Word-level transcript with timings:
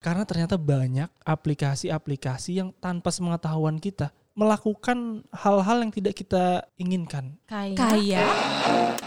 Karena 0.00 0.24
ternyata 0.24 0.56
banyak 0.56 1.12
aplikasi-aplikasi 1.28 2.56
yang 2.56 2.72
tanpa 2.80 3.12
sepengetahuan 3.12 3.76
kita 3.76 4.16
melakukan 4.32 5.28
hal-hal 5.28 5.84
yang 5.84 5.92
tidak 5.92 6.16
kita 6.16 6.64
inginkan. 6.80 7.36
Kayak 7.44 7.76
Kayak 7.76 8.24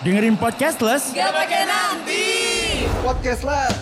Dengerin 0.05 0.37
podcastless. 0.37 1.09
Podcastless. 3.01 3.73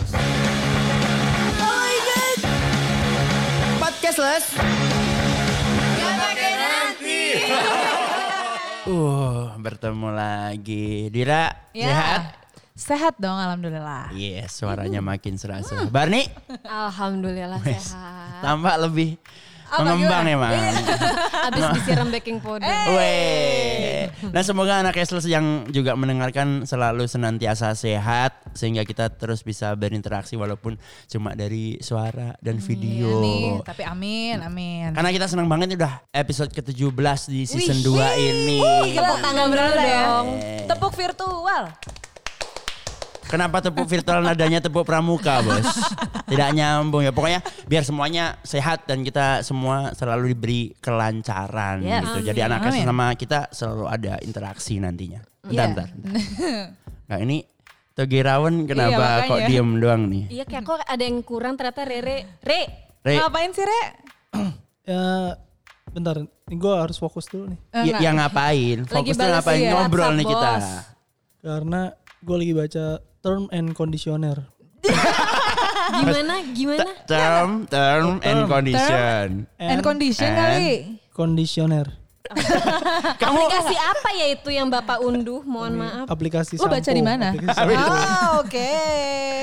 Podcastless. 3.75 4.46
Uh, 8.82 9.54
bertemu 9.62 10.09
lagi. 10.09 11.14
Dira, 11.14 11.54
Ya. 11.70 11.86
sehat? 11.86 12.41
Sehat 12.82 13.13
dong 13.21 13.38
alhamdulillah. 13.38 14.09
Yes, 14.11 14.57
suaranya 14.57 15.05
makin 15.05 15.38
serasa. 15.38 15.86
Barni, 15.86 16.25
Alhamdulillah 16.66 17.61
wes, 17.61 17.93
sehat. 17.93 18.41
tambah 18.41 18.73
lebih 18.82 19.21
Apa, 19.69 19.86
mengembang 19.86 20.25
gimana? 20.25 20.50
emang. 20.50 20.54
Abis 21.47 21.61
disiram 21.78 22.09
baking 22.09 22.42
powder. 22.42 22.65
Weh. 22.65 24.09
Nah 24.33 24.42
semoga 24.42 24.82
anak 24.82 24.97
Esles 24.97 25.29
yang 25.29 25.70
juga 25.70 25.93
mendengarkan 25.93 26.65
selalu 26.65 27.06
senantiasa 27.06 27.78
sehat 27.78 28.33
sehingga 28.51 28.82
kita 28.82 29.14
terus 29.14 29.45
bisa 29.45 29.78
berinteraksi 29.78 30.34
walaupun 30.34 30.73
cuma 31.06 31.37
dari 31.37 31.78
suara 31.79 32.34
dan 32.42 32.58
video. 32.58 33.08
Iya 33.08 33.14
nih, 33.22 33.45
tapi 33.61 33.84
amin, 33.86 34.42
amin. 34.42 34.89
Karena 34.92 35.14
kita 35.14 35.30
senang 35.30 35.45
banget 35.45 35.78
udah 35.78 36.02
episode 36.11 36.50
ke-17 36.50 37.30
di 37.30 37.45
season 37.45 37.78
2 37.80 37.94
ini. 38.17 38.59
Tepuk 38.92 39.17
tangan 39.22 39.45
dulu 39.48 39.70
dong. 39.70 40.25
Tepuk 40.66 40.92
virtual. 40.98 41.64
Kenapa 43.31 43.64
tepuk 43.64 43.88
virtual 43.88 44.20
nadanya 44.20 44.59
tepuk 44.59 44.84
pramuka, 44.84 45.40
Bos? 45.40 45.64
Tidak 46.28 46.50
nyambung 46.52 47.00
ya. 47.00 47.09
Pokoknya 47.09 47.40
biar 47.64 47.81
semuanya 47.81 48.36
sehat 48.42 48.84
dan 48.84 49.02
kita 49.02 49.40
semua 49.42 49.95
selalu 49.95 50.36
diberi 50.36 50.62
kelancaran 50.78 51.80
Yes. 51.80 52.04
gitu. 52.06 52.28
Jadi 52.28 52.40
anak 52.42 52.68
Amin. 52.68 52.84
sama 52.84 53.16
kita 53.16 53.48
selalu 53.50 53.88
ada 53.88 54.20
interaksi 54.20 54.78
nantinya. 54.78 55.23
Bentar, 55.42 55.48
Iya. 55.48 55.64
bentar. 55.66 55.88
Nah, 57.10 57.20
ini 57.20 57.44
Togi 57.92 58.20
Rawan 58.20 58.64
kenapa 58.64 59.04
Iya, 59.18 59.28
kok 59.28 59.40
diem 59.45 59.70
doang 59.78 60.04
nih? 60.08 60.23
Iya 60.30 60.44
kayak 60.44 60.64
kok 60.64 60.80
ada 60.82 61.04
yang 61.04 61.20
kurang 61.22 61.56
ternyata 61.56 61.84
Rere. 61.84 62.40
Re. 62.40 62.62
Re, 63.02 63.16
Ngapain 63.18 63.52
sih, 63.52 63.64
Re? 63.64 63.82
Ya, 64.82 65.36
bentar, 65.88 66.18
ini 66.18 66.56
gue 66.56 66.73
harus 66.73 66.95
fokus 66.95 67.28
dulu 67.28 67.52
nih. 67.52 67.60
Eh, 67.70 67.84
ya, 67.86 67.98
yang 68.02 68.16
ngapain? 68.18 68.82
Lagi 68.82 69.12
Fokusnya 69.14 69.28
ngapain? 69.30 69.60
ya, 69.62 69.72
Ngobrol 69.73 70.02
WhatsApp, 70.02 70.18
nih 70.18 70.26
kita. 70.26 70.52
bos. 70.52 70.68
Karena 71.38 71.82
gue 72.18 72.36
lagi 72.38 72.54
baca 72.54 72.86
term 73.23 73.47
and 73.52 73.73
conditioner. 73.75 74.47
Gimana? 75.91 76.36
Gimana? 76.55 76.86
Term, 77.08 77.67
term, 77.67 78.19
and 78.23 78.39
Term. 78.45 78.50
condition. 78.50 79.27
And 79.59 79.80
condition 79.83 80.25
and- 80.31 80.39
kali. 80.39 80.69
Conditioner. 81.14 81.86
Kamu 83.18 83.38
Aplikasi 83.42 83.76
apa 83.76 84.10
ya 84.14 84.26
itu 84.32 84.50
yang 84.50 84.68
Bapak 84.68 85.00
unduh? 85.00 85.44
Mohon 85.44 85.74
maaf. 85.82 86.06
Aplikasi 86.08 86.56
Lo 86.56 86.68
baca 86.68 86.92
di 86.92 87.04
mana? 87.04 87.34
Oh, 87.36 88.42
oke. 88.42 88.72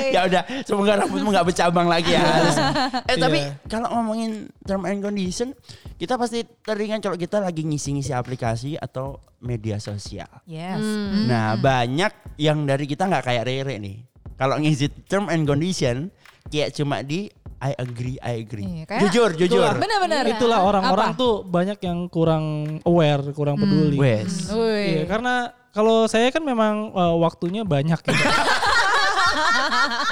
ya 0.09 0.25
udah 0.25 0.43
semoga 0.65 1.05
rambutmu 1.05 1.29
nggak 1.29 1.47
bercabang 1.47 1.85
lagi 1.85 2.17
ya 2.17 2.25
eh 3.13 3.17
tapi 3.19 3.45
Iya. 3.45 3.61
kalau 3.69 3.93
ngomongin 3.93 4.49
term 4.65 4.89
and 4.89 5.05
condition 5.05 5.53
kita 5.95 6.17
pasti 6.17 6.49
teringat 6.65 7.05
kalau 7.05 7.15
kita 7.15 7.39
lagi 7.39 7.61
ngisi-ngisi 7.61 8.11
aplikasi 8.11 8.75
atau 8.75 9.21
media 9.39 9.77
sosial 9.77 10.29
Yes. 10.49 10.81
nah 11.29 11.55
banyak 11.55 12.09
yang 12.37 12.65
dari 12.65 12.89
kita 12.89 13.05
nggak 13.05 13.21
kayak 13.23 13.45
Rere 13.45 13.77
nih 13.77 14.01
kalau 14.35 14.57
ngisi 14.57 14.89
term 15.05 15.29
and 15.29 15.45
condition 15.45 16.09
kayak 16.49 16.73
cuma 16.73 17.05
di 17.05 17.29
I 17.59 17.75
agree 17.75 18.17
I 18.19 18.39
agree 18.39 18.65
Iya, 18.65 18.85
kayak- 18.85 19.03
jujur 19.05 19.31
jujur 19.35 19.59
Itulah. 19.59 19.75
Benar-benar. 19.77 20.23
Itulah 20.29 20.59
orang-orang 20.63 21.11
Apa? 21.11 21.19
tuh 21.19 21.35
banyak 21.43 21.79
yang 21.81 22.07
kurang 22.07 22.45
aware, 22.83 23.23
kurang 23.33 23.57
peduli. 23.57 23.97
wes 23.97 24.47
Wih. 24.49 25.03
Iya, 25.03 25.05
karena 25.07 25.35
kalau 25.69 26.07
saya 26.07 26.29
kan 26.29 26.41
memang 26.41 26.91
eh, 26.91 27.15
waktunya 27.19 27.63
banyak 27.63 27.99
gitu. 27.99 28.15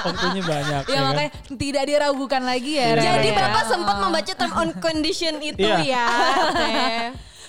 waktunya 0.03 0.43
banyak. 0.43 0.83
Ya 0.83 0.89
ya 0.89 0.97
kan? 0.97 1.07
makanya 1.09 1.31
tidak 1.55 1.85
diragukan 1.85 2.43
lagi 2.43 2.73
ya. 2.75 2.87
Re. 2.93 3.03
Jadi 3.03 3.29
Ya. 3.29 3.37
Bapak 3.37 3.63
sempat 3.67 3.97
membaca 3.99 4.33
term 4.33 4.53
on 4.53 4.71
condition 4.77 5.35
itu 5.41 5.63
Iya. 5.63 5.77
ya. 5.83 6.07
Oke. 6.45 6.75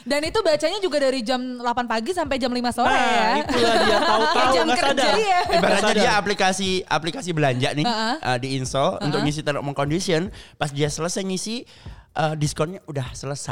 Dan 0.08 0.22
itu 0.24 0.40
bacanya 0.40 0.80
juga 0.80 0.98
dari 1.00 1.20
jam 1.20 1.38
8 1.60 1.68
pagi 1.84 2.12
sampai 2.12 2.36
jam 2.36 2.48
5 2.50 2.64
sore 2.72 2.88
Nah, 2.88 3.04
ya. 3.04 3.44
itulah 3.44 3.74
dia 3.78 3.98
tahu-tahu 4.10 4.50
Jam 4.50 4.66
nggak 4.66 4.78
kerja. 4.80 4.88
sadar. 5.04 5.14
Iya. 5.14 5.40
Ibaratnya 5.52 5.94
dia 5.94 6.12
aplikasi 6.16 6.70
aplikasi 6.82 7.30
belanja 7.32 7.70
nih 7.74 7.84
Uh-uh. 7.84 8.16
uh, 8.18 8.38
di 8.38 8.56
install 8.56 8.98
untuk 9.02 9.20
ngisi 9.20 9.42
term 9.42 9.60
and 9.60 9.76
condition 9.76 10.22
pas 10.56 10.70
dia 10.70 10.88
selesai 10.88 11.22
ngisi 11.22 11.68
uh, 12.14 12.34
diskonnya 12.34 12.80
udah 12.86 13.12
selesai 13.12 13.52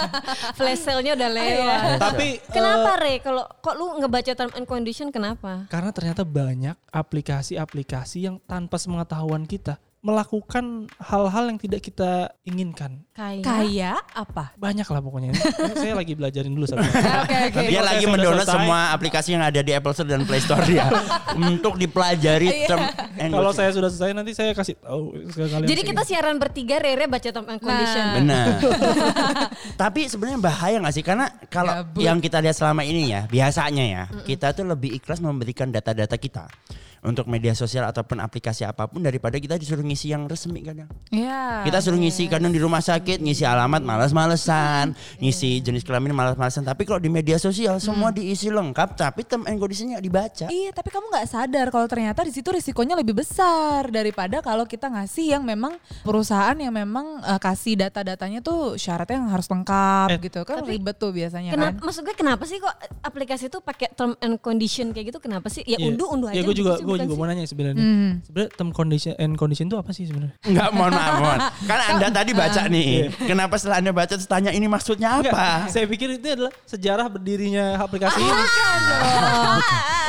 Flash 0.56 0.80
sale-nya 0.80 1.12
udah 1.12 1.28
Iya. 1.28 1.36
lewat. 1.58 1.82
Tapi 1.98 2.28
Kenapa 2.48 2.90
eh, 2.92 3.00
Re? 3.00 3.14
Kalau 3.18 3.44
kok 3.50 3.74
lu 3.74 3.98
ngebaca 3.98 4.32
term 4.32 4.52
and 4.54 4.64
condition 4.64 5.10
kenapa? 5.10 5.66
karena 5.66 5.90
ternyata 5.90 6.22
banyak 6.22 6.78
aplikasi-aplikasi 6.88 8.18
yang 8.22 8.38
tanpa 8.40 8.76
sepengetahuan 8.76 9.42
kita 9.42 9.76
melakukan 10.00 10.88
hal-hal 10.96 11.52
yang 11.52 11.60
tidak 11.60 11.84
kita 11.84 12.32
inginkan. 12.48 13.04
Kayak 13.12 13.44
Kayak 13.44 14.00
apa? 14.16 14.56
Banyak 14.56 14.88
lah 14.88 15.00
pokoknya. 15.04 15.36
Saya 15.76 15.92
lagi 15.92 16.16
belajarin 16.16 16.56
dulu 16.56 16.64
sama. 16.64 16.88
Oke 17.20 17.36
oke. 17.52 17.60
Dia 17.68 17.84
lagi 17.84 18.04
mendownload 18.08 18.48
semua 18.48 18.96
aplikasi 18.96 19.36
yang 19.36 19.44
ada 19.44 19.60
di 19.60 19.76
Apple 19.76 19.92
Store 19.92 20.08
dan 20.08 20.24
Play 20.24 20.40
Store 20.40 20.64
dia 20.64 20.88
untuk 21.36 21.76
dipelajari 21.76 22.64
term 22.64 22.80
and 23.20 23.28
Kalau 23.36 23.52
saya 23.52 23.76
sudah 23.76 23.92
selesai 23.92 24.16
nanti 24.16 24.32
saya 24.32 24.56
kasih 24.56 24.80
tahu 24.80 25.12
kalian. 25.36 25.68
Jadi 25.68 25.80
kita 25.84 26.02
siaran 26.08 26.40
bertiga 26.40 26.80
Rere 26.80 27.04
baca 27.04 27.28
term 27.28 27.46
and 27.52 27.60
condition. 27.60 28.00
Nah. 28.00 28.14
benar. 28.16 28.46
Tapi 29.84 30.08
sebenarnya 30.08 30.40
bahaya 30.40 30.76
nggak 30.80 30.94
sih? 30.96 31.04
Karena 31.04 31.28
kalau 31.52 31.92
yang 32.00 32.24
kita 32.24 32.40
lihat 32.40 32.56
selama 32.56 32.88
ini 32.88 33.12
ya, 33.12 33.28
biasanya 33.28 33.84
ya, 33.84 34.04
kita 34.24 34.56
tuh 34.56 34.64
lebih 34.64 34.96
ikhlas 34.96 35.20
memberikan 35.20 35.68
data-data 35.68 36.16
kita 36.16 36.48
untuk 37.00 37.24
media 37.26 37.52
sosial 37.52 37.84
ataupun 37.84 38.18
aplikasi 38.18 38.62
apa 38.62 38.84
pun 38.84 39.00
daripada 39.00 39.34
kita 39.34 39.56
disuruh 39.56 39.80
ngisi 39.80 40.10
yang 40.10 40.24
resmi 40.24 40.60
kadang. 40.60 40.88
Iya. 41.08 41.64
Kita 41.64 41.80
suruh 41.80 41.96
ngisi 41.96 42.28
kadang 42.28 42.48
di 42.48 42.58
rumah 42.58 42.78
sakit, 42.78 43.18
ngisi 43.18 43.42
alamat 43.42 43.80
malas-malesan, 43.80 44.92
ngisi 45.16 45.60
jenis 45.60 45.80
kelamin 45.80 46.12
malas-malesan. 46.12 46.62
Tapi 46.62 46.84
kalau 46.84 46.98
di 46.98 47.08
media 47.08 47.36
sosial 47.36 47.78
semua 47.78 48.10
diisi 48.10 48.48
lengkap, 48.48 48.94
tapi 48.94 49.24
term 49.24 49.44
and 49.44 49.56
conditionnya 49.56 49.96
dibaca. 49.98 50.46
Iya, 50.46 50.70
tapi 50.70 50.88
kamu 50.88 51.08
nggak 51.08 51.26
sadar 51.26 51.66
kalau 51.68 51.86
ternyata 51.86 52.20
di 52.20 52.30
situ 52.30 52.48
risikonya 52.48 52.94
lebih 52.94 53.16
besar 53.16 53.88
daripada 53.88 54.40
kalau 54.40 54.64
kita 54.64 54.86
ngasih 54.86 55.32
yang 55.32 55.42
memang 55.42 55.80
perusahaan 56.02 56.54
yang 56.54 56.70
memang 56.70 57.20
eh, 57.22 57.40
kasih 57.40 57.80
data-datanya 57.80 58.40
tuh 58.40 58.76
syaratnya 58.76 59.24
yang 59.24 59.30
harus 59.30 59.48
lengkap 59.48 60.08
Eh, 60.10 60.18
gitu 60.20 60.40
kan 60.42 60.60
tapi 60.60 60.76
ribet 60.76 60.96
tuh 60.96 61.10
biasanya 61.10 61.54
Kenapa? 61.54 61.80
kan. 61.80 61.86
Maksud 61.86 62.02
gue 62.04 62.14
kenapa 62.14 62.44
sih 62.44 62.58
kok 62.58 62.74
aplikasi 63.00 63.48
itu 63.48 63.58
pakai 63.58 63.88
term 63.94 64.12
and 64.20 64.36
condition 64.36 64.92
kayak 64.92 65.14
gitu? 65.14 65.18
Kenapa 65.18 65.48
sih? 65.48 65.64
Ya 65.64 65.78
Iya. 65.78 65.94
unduh 65.94 66.08
unduh 66.10 66.28
aja. 66.28 66.36
Ya 66.36 66.42
gue 66.42 66.52
juga 66.52 66.76
gitu 66.76 66.82
sih, 66.82 66.86
gue 66.90 66.96
juga 67.06 67.14
mau 67.14 67.26
nanya 67.30 67.46
sebenarnya. 67.46 67.78
Hmm. 67.78 68.10
Sebenarnya 68.26 68.50
term 68.58 68.70
condition 68.74 69.14
and 69.16 69.32
condition 69.38 69.66
itu 69.70 69.78
apa 69.78 69.90
sih 69.94 70.10
sebenarnya? 70.10 70.34
Enggak, 70.42 70.68
mohon 70.74 70.92
maaf, 70.92 71.14
mohon. 71.22 71.38
Kan 71.70 71.80
Anda 71.94 72.06
tadi 72.10 72.32
baca 72.34 72.62
nih. 72.66 72.90
Kenapa 73.30 73.54
setelah 73.56 73.78
Anda 73.78 73.92
baca 73.94 74.14
terus 74.18 74.26
tanya 74.26 74.50
ini 74.50 74.66
maksudnya 74.66 75.22
Enggak, 75.22 75.34
apa? 75.34 75.70
saya 75.70 75.86
pikir 75.86 76.18
itu 76.18 76.26
adalah 76.26 76.52
sejarah 76.66 77.06
berdirinya 77.06 77.78
aplikasi 77.78 78.18
ini. 78.18 78.42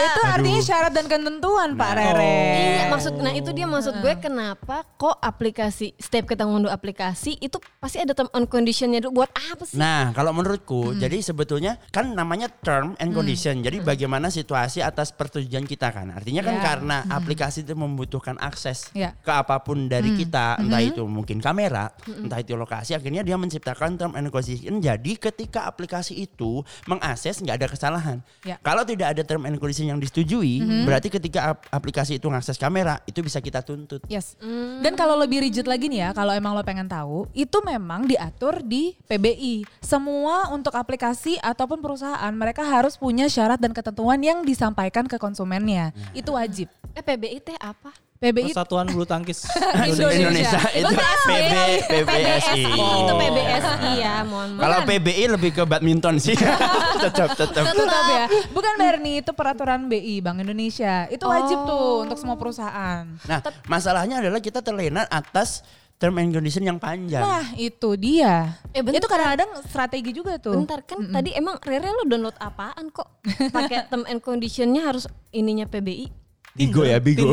Itu 0.02 0.22
artinya 0.26 0.62
syarat 0.66 0.92
dan 0.98 1.06
ketentuan 1.06 1.78
Pak 1.78 1.92
Rere. 1.94 2.42
Iya 2.82 2.84
maksud 2.90 3.14
nah 3.22 3.30
itu 3.38 3.54
dia 3.54 3.70
maksud 3.70 4.02
gue 4.02 4.14
kenapa 4.18 4.82
kok 4.98 5.14
aplikasi 5.22 5.94
setiap 6.02 6.26
kita 6.26 6.42
ngunduh 6.42 6.74
aplikasi 6.74 7.38
itu 7.38 7.62
pasti 7.78 8.02
ada 8.02 8.18
term 8.18 8.28
and 8.34 8.50
conditionnya 8.50 8.98
dulu 8.98 9.22
buat 9.22 9.32
apa 9.32 9.64
sih? 9.68 9.78
Nah, 9.78 10.10
kalau 10.16 10.34
menurutku, 10.34 10.98
jadi 10.98 11.22
sebetulnya 11.22 11.78
kan 11.94 12.18
namanya 12.18 12.50
term 12.50 12.98
and 12.98 13.14
condition. 13.14 13.62
Jadi 13.62 13.84
bagaimana 13.84 14.34
situasi 14.34 14.82
atas 14.82 15.14
persetujuan 15.14 15.70
kita 15.70 15.94
kan. 15.94 16.10
Artinya 16.14 16.42
kan 16.42 16.56
Karena 16.72 17.04
aplikasi 17.06 17.62
itu 17.62 17.74
membutuhkan 17.74 18.40
akses 18.40 18.88
Ya. 18.92 19.12
ke 19.18 19.30
apa 19.30 19.60
pun 19.60 19.86
dari 19.86 20.16
kita, 20.16 20.56
entah 20.58 20.80
itu 20.80 21.04
mungkin 21.04 21.38
kamera, 21.38 21.92
entah 22.08 22.40
itu 22.40 22.56
lokasi, 22.56 22.96
akhirnya 22.96 23.22
dia 23.22 23.36
menciptakan 23.36 23.96
term 23.96 24.16
and 24.16 24.28
condition. 24.28 24.80
Jadi 24.80 25.16
ketika 25.16 25.68
aplikasi 25.68 26.16
itu 26.18 26.64
mengakses 26.86 27.38
nggak 27.38 27.56
ada 27.58 27.68
kesalahan. 27.68 28.18
Ya. 28.42 28.56
Kalau 28.60 28.84
tidak 28.84 29.12
ada 29.12 29.22
term 29.22 29.44
and 29.44 29.58
condition 29.58 29.86
yang 29.86 30.00
disetujui, 30.00 30.64
berarti 30.84 31.12
ketika 31.12 31.52
ap- 31.52 31.68
aplikasi 31.70 32.16
itu 32.16 32.26
mengakses 32.26 32.56
kamera, 32.56 33.04
itu 33.04 33.20
bisa 33.20 33.38
kita 33.38 33.60
tuntut. 33.60 34.00
Yes. 34.08 34.40
Dan 34.80 34.96
kalau 34.96 35.16
lebih 35.16 35.42
rigid 35.42 35.66
lagi 35.66 35.92
nih 35.92 36.08
ya, 36.08 36.10
kalau 36.12 36.32
emang 36.32 36.54
lo 36.54 36.62
pengen 36.62 36.88
tahu, 36.88 37.28
itu 37.34 37.58
memang 37.62 38.06
diatur 38.06 38.62
di 38.62 38.96
PBI. 39.06 39.66
Semua 39.82 40.50
untuk 40.50 40.72
aplikasi 40.72 41.36
ataupun 41.40 41.82
perusahaan 41.82 42.32
mereka 42.32 42.62
harus 42.62 42.96
punya 42.96 43.26
syarat 43.26 43.58
dan 43.58 43.74
ketentuan 43.74 44.22
yang 44.22 44.42
disampaikan 44.42 45.06
ke 45.06 45.18
konsumennya. 45.18 45.90
Itu 46.14 46.34
wajib. 46.34 46.61
Eh 46.92 47.04
PBI 47.04 47.38
teh 47.40 47.58
apa? 47.58 47.92
PBI 48.22 48.54
Persatuan 48.54 48.86
Bulu 48.86 49.02
Tangkis 49.02 49.50
Indonesia. 49.90 50.22
Indonesia 50.22 50.62
itu 50.78 50.94
PB 51.26 51.54
PBSI. 51.90 52.62
itu 52.70 53.14
PBSI 53.18 53.92
ya, 53.98 54.16
mohon 54.22 54.50
maaf. 54.54 54.62
Kalau 54.62 54.78
PBI 54.86 55.26
lebih 55.34 55.52
ke 55.58 55.64
badminton 55.66 56.22
sih. 56.22 56.38
tetap 57.04 57.34
tetap. 57.34 57.66
Tetap 57.66 58.06
ya. 58.14 58.26
Bukan 58.54 58.74
Bernie, 58.78 59.26
itu 59.26 59.34
peraturan 59.34 59.90
BI 59.90 60.22
Bank 60.22 60.38
Indonesia. 60.38 61.10
Itu 61.10 61.26
wajib 61.26 61.66
tuh 61.66 62.06
untuk 62.06 62.18
semua 62.22 62.38
perusahaan. 62.38 63.10
Nah, 63.26 63.42
masalahnya 63.66 64.22
adalah 64.22 64.38
kita 64.38 64.62
terlena 64.62 65.10
atas 65.10 65.66
term 65.98 66.18
and 66.22 66.30
condition 66.30 66.62
yang 66.62 66.78
panjang. 66.78 67.26
Nah, 67.26 67.58
itu 67.58 67.98
dia. 67.98 68.58
Eh, 68.70 68.86
bentar. 68.86 69.02
itu 69.02 69.08
kadang-kadang 69.10 69.50
strategi 69.66 70.14
juga 70.14 70.38
tuh. 70.38 70.62
Bentar 70.62 70.86
kan 70.86 71.10
tadi 71.10 71.34
emang 71.34 71.58
Rere 71.66 71.90
lo 71.90 72.06
download 72.06 72.38
apaan 72.38 72.94
kok? 72.94 73.22
Pakai 73.58 73.90
term 73.90 74.06
and 74.06 74.22
conditionnya 74.22 74.86
harus 74.86 75.10
ininya 75.34 75.66
PBI. 75.66 76.21
Bigo 76.52 76.84
ya, 76.84 77.00
Bigo. 77.00 77.32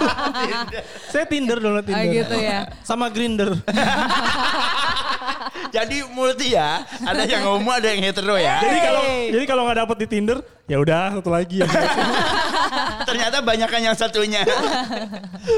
Saya 1.14 1.24
Tinder 1.30 1.62
download 1.62 1.86
Tinder. 1.86 2.02
Ah, 2.02 2.10
gitu 2.10 2.34
ya. 2.34 2.66
Sama 2.82 3.06
Grinder. 3.14 3.54
Jadi 5.74 6.06
multi 6.10 6.54
ya. 6.54 6.82
Ada 7.02 7.26
yang 7.26 7.42
homo, 7.46 7.70
ada 7.70 7.90
yang 7.90 8.02
hetero 8.02 8.38
ya. 8.38 8.62
jadi 8.62 8.78
kalau 8.78 9.02
jadi 9.30 9.44
kalau 9.46 9.62
nggak 9.66 9.78
dapet 9.86 9.96
di 10.02 10.06
Tinder, 10.06 10.38
ya 10.70 10.76
udah 10.78 11.18
satu 11.18 11.30
lagi 11.34 11.62
ya. 11.62 11.68
Ternyata 13.10 13.42
banyakan 13.42 13.80
yang 13.82 13.96
satunya. 13.98 14.42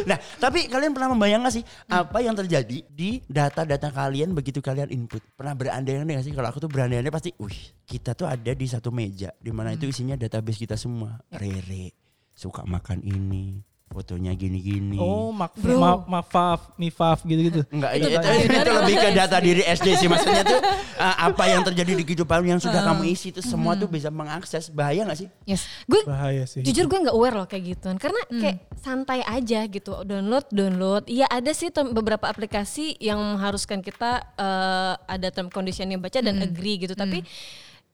nah, 0.09 0.17
tapi 0.41 0.73
kalian 0.73 0.97
pernah 0.97 1.13
membayangkan 1.13 1.61
sih 1.61 1.65
apa 1.89 2.25
yang 2.25 2.33
terjadi 2.33 2.81
di 2.89 3.21
data-data 3.29 3.93
kalian 3.93 4.33
begitu 4.33 4.65
kalian 4.65 4.89
input? 4.89 5.21
Pernah 5.37 5.53
berandai-andai 5.53 6.17
gak 6.17 6.27
sih? 6.29 6.33
Kalau 6.33 6.49
aku 6.49 6.65
tuh 6.65 6.71
berandai-andai 6.73 7.13
pasti, 7.13 7.37
wih, 7.37 7.61
kita 7.85 8.17
tuh 8.17 8.25
ada 8.25 8.53
di 8.57 8.67
satu 8.69 8.89
meja 8.89 9.33
di 9.37 9.53
mana 9.53 9.77
itu 9.77 9.85
isinya 9.85 10.17
database 10.17 10.65
kita 10.65 10.81
semua. 10.81 11.21
Rere 11.29 12.06
suka 12.37 12.69
makan 12.69 13.01
ini, 13.01 13.65
fotonya 13.97 14.37
gini-gini. 14.37 15.01
Oh, 15.01 15.33
mak 15.33 15.57
ma 15.57 16.21
mafaf, 16.21 16.77
mifaf 16.77 17.25
gitu-gitu. 17.25 17.65
Enggak, 17.75 17.97
itu, 17.97 18.13
itu, 18.13 18.29
itu 18.53 18.71
lebih 18.77 18.97
ke 19.01 19.09
data 19.17 19.37
diri 19.41 19.63
SD 19.65 19.89
sih. 19.97 20.09
Maksudnya 20.11 20.45
tuh 20.45 20.61
uh, 21.01 21.17
apa 21.33 21.45
yang 21.49 21.65
terjadi 21.65 21.97
di 21.97 22.05
kehidupan 22.05 22.45
yang 22.45 22.61
sudah 22.61 22.85
kamu 22.85 23.09
isi 23.09 23.33
itu 23.33 23.41
semua 23.41 23.73
tuh 23.79 23.89
bisa 23.89 24.13
mengakses. 24.13 24.69
Bahaya 24.69 25.09
gak 25.09 25.19
sih? 25.25 25.29
Yes. 25.49 25.65
Gue 25.89 26.05
Bahaya 26.05 26.45
sih. 26.45 26.61
jujur 26.61 26.91
gue 26.91 26.99
nggak 27.09 27.17
aware 27.17 27.37
loh 27.41 27.49
kayak 27.49 27.65
gituan 27.79 27.97
karena 27.97 28.21
kayak 28.29 28.69
santai 28.77 29.25
aja 29.25 29.65
gitu. 29.65 30.05
Download 30.05 30.45
download. 30.53 31.09
Iya 31.09 31.31
ada 31.33 31.57
sih 31.57 31.73
beberapa 31.73 32.29
aplikasi 32.29 33.01
yang 33.01 33.17
mengharuskan 33.17 33.81
kita 33.81 34.21
eh, 34.37 34.95
ada 35.09 35.29
term 35.33 35.49
condition 35.49 35.89
yang 35.89 36.05
baca 36.05 36.21
dan 36.21 36.37
agree 36.45 36.77
gitu. 36.85 36.93
Tapi 36.93 37.25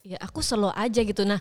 ya 0.03 0.19
aku 0.19 0.43
slow 0.43 0.75
aja 0.75 0.99
gitu. 1.06 1.23
Nah 1.23 1.38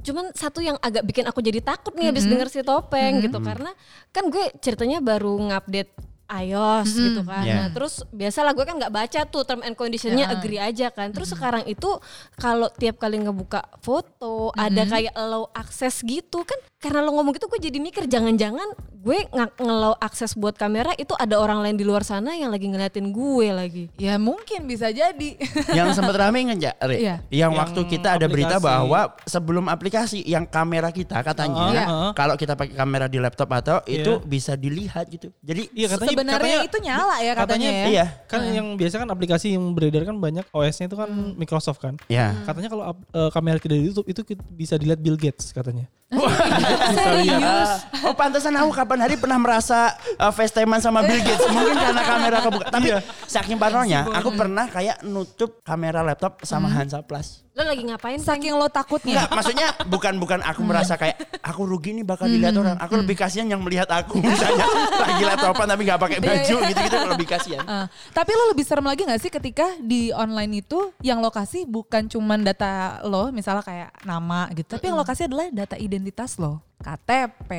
cuman 0.00 0.32
satu 0.32 0.64
yang 0.64 0.80
agak 0.80 1.04
bikin 1.04 1.28
aku 1.28 1.44
jadi 1.44 1.60
takut 1.60 1.92
nih 1.92 2.10
habis 2.10 2.24
denger 2.24 2.48
si 2.48 2.64
topeng 2.64 3.20
gitu 3.20 3.38
karena 3.44 3.70
kan 4.10 4.32
gue 4.32 4.50
ceritanya 4.58 5.04
baru 5.04 5.36
ngupdate 5.36 5.92
iOS 6.32 6.88
gitu 6.96 7.20
kan. 7.28 7.44
Yeah. 7.44 7.58
Nah, 7.60 7.68
terus 7.76 8.00
biasalah 8.08 8.56
gue 8.56 8.64
kan 8.64 8.80
nggak 8.80 8.94
baca 8.94 9.20
tuh 9.28 9.44
term 9.44 9.60
and 9.60 9.76
conditionnya 9.76 10.32
agree 10.32 10.56
aja 10.56 10.88
kan. 10.88 11.12
Terus 11.12 11.36
sekarang 11.36 11.68
itu 11.68 12.00
kalau 12.40 12.72
tiap 12.72 12.96
kali 12.96 13.20
ngebuka 13.20 13.60
foto 13.84 14.48
ada 14.56 14.82
kayak 14.88 15.12
allow 15.12 15.52
akses 15.52 16.00
gitu 16.00 16.40
kan. 16.48 16.56
Karena 16.80 17.04
lo 17.04 17.12
ngomong 17.12 17.36
gitu 17.36 17.52
gue 17.52 17.60
jadi 17.60 17.78
mikir 17.78 18.08
jangan-jangan 18.08 18.72
gue 19.02 19.18
nge- 19.26 19.54
nge-allow 19.58 19.98
akses 19.98 20.32
buat 20.32 20.54
kamera 20.54 20.94
itu 20.94 21.10
ada 21.12 21.34
orang 21.36 21.58
lain 21.58 21.74
di 21.74 21.82
luar 21.82 22.00
sana 22.00 22.32
yang 22.32 22.48
lagi 22.48 22.64
ngeliatin 22.64 23.10
gue 23.10 23.48
lagi. 23.50 23.84
Ya 23.98 24.14
mungkin 24.14 24.64
bisa 24.64 24.88
jadi. 24.88 25.34
yang 25.76 25.90
sempat 25.90 26.14
rame 26.14 26.46
Cak? 26.54 26.78
Re? 26.80 26.96
Iya. 26.96 27.16
Yang, 27.26 27.34
Yang 27.34 27.52
waktu 27.58 27.80
kita 27.88 28.08
ada 28.14 28.26
berita 28.26 28.56
aplikasi. 28.56 28.68
bahwa 28.68 29.00
sebelum 29.26 29.64
aplikasi 29.66 30.18
yang 30.22 30.46
kamera 30.46 30.88
kita 30.88 31.18
katanya 31.20 31.64
Iya. 31.68 31.84
kalau 32.14 32.34
kita 32.34 32.54
pakai 32.54 32.72
kamera 32.72 33.06
di 33.06 33.18
laptop 33.18 33.50
atau 33.50 33.82
itu 33.84 34.22
bisa 34.22 34.54
dilihat 34.54 35.10
gitu. 35.10 35.34
Jadi 35.42 35.66
Iya 35.72 35.86
katanya 35.90 36.10
Sebenarnya 36.12 36.38
katanya- 36.38 36.68
itu 36.68 36.78
nyala 36.78 37.16
ya 37.18 37.32
katanya, 37.34 37.68
ya. 37.68 37.86
iya. 37.88 38.06
Kan 38.26 38.40
yang 38.46 38.66
biasa 38.74 38.94
kan 38.96 39.08
aplikasi 39.08 39.46
yang 39.52 39.64
beredar 39.72 40.04
kan 40.04 40.14
banyak 40.14 40.46
OS-nya 40.48 40.86
itu 40.86 40.94
kan 40.94 41.10
Microsoft 41.34 41.80
kan. 41.80 41.98
Ya. 42.06 42.36
Katanya 42.44 42.70
kalau 42.70 42.84
eh, 42.92 43.30
kamera 43.30 43.58
kita 43.58 43.74
di 43.74 43.82
YouTube 43.82 44.06
itu 44.06 44.20
bisa 44.48 44.78
dilihat 44.78 45.02
Bill 45.02 45.18
Gates 45.18 45.50
katanya. 45.50 45.90
Serius? 46.92 47.70
Oh 48.04 48.12
pantesan 48.12 48.52
aku 48.54 48.70
kapan 48.70 48.91
hari 48.98 49.14
pernah 49.16 49.38
merasa 49.38 49.94
uh, 50.18 50.32
FaceTime 50.32 50.80
sama 50.82 51.04
Bill 51.06 51.20
Gates. 51.22 51.46
Mungkin 51.54 51.76
karena 51.76 52.02
kamera 52.02 52.38
kebuka. 52.42 52.66
Tapi 52.68 52.88
saking 53.30 53.56
parnonya, 53.56 54.08
aku 54.10 54.34
pernah 54.34 54.66
kayak 54.68 55.06
nutup 55.06 55.62
kamera 55.62 56.02
laptop 56.02 56.42
sama 56.42 56.68
Hansa 56.68 57.00
Plus. 57.04 57.44
Lo 57.52 57.68
lagi 57.68 57.84
ngapain? 57.84 58.16
Saking 58.16 58.56
lo 58.56 58.64
takutnya. 58.72 59.28
Enggak, 59.28 59.30
maksudnya 59.36 59.68
bukan 59.84 60.16
bukan 60.16 60.40
aku 60.40 60.64
merasa 60.64 60.96
kayak 60.96 61.20
aku 61.44 61.68
rugi 61.68 61.92
nih 61.92 62.00
bakal 62.00 62.24
dilihat 62.24 62.56
orang. 62.56 62.80
Aku 62.80 62.96
lebih 62.96 63.12
kasihan 63.12 63.44
yang 63.44 63.60
melihat 63.60 63.84
aku 63.92 64.16
misalnya 64.24 64.64
lagi 64.96 65.20
laptopan 65.20 65.68
tapi 65.68 65.82
nggak 65.84 66.00
pakai 66.00 66.18
baju 66.24 66.56
gitu-gitu 66.64 66.96
lebih 67.12 67.26
kasihan. 67.28 67.64
Ah, 67.68 67.86
tapi 68.16 68.32
lo 68.32 68.48
lebih 68.56 68.64
serem 68.64 68.88
lagi 68.88 69.04
gak 69.04 69.20
sih 69.20 69.28
ketika 69.28 69.68
di 69.84 70.08
online 70.16 70.64
itu 70.64 70.96
yang 71.04 71.20
lokasi 71.20 71.68
bukan 71.68 72.08
cuman 72.08 72.40
data 72.40 73.04
lo, 73.04 73.28
misalnya 73.28 73.60
kayak 73.60 73.90
nama 74.08 74.48
gitu, 74.56 74.72
tapi 74.72 74.88
yang 74.88 74.96
lokasi 74.96 75.28
adalah 75.28 75.52
data 75.52 75.76
identitas 75.76 76.40
lo, 76.40 76.64
KTP 76.82 77.50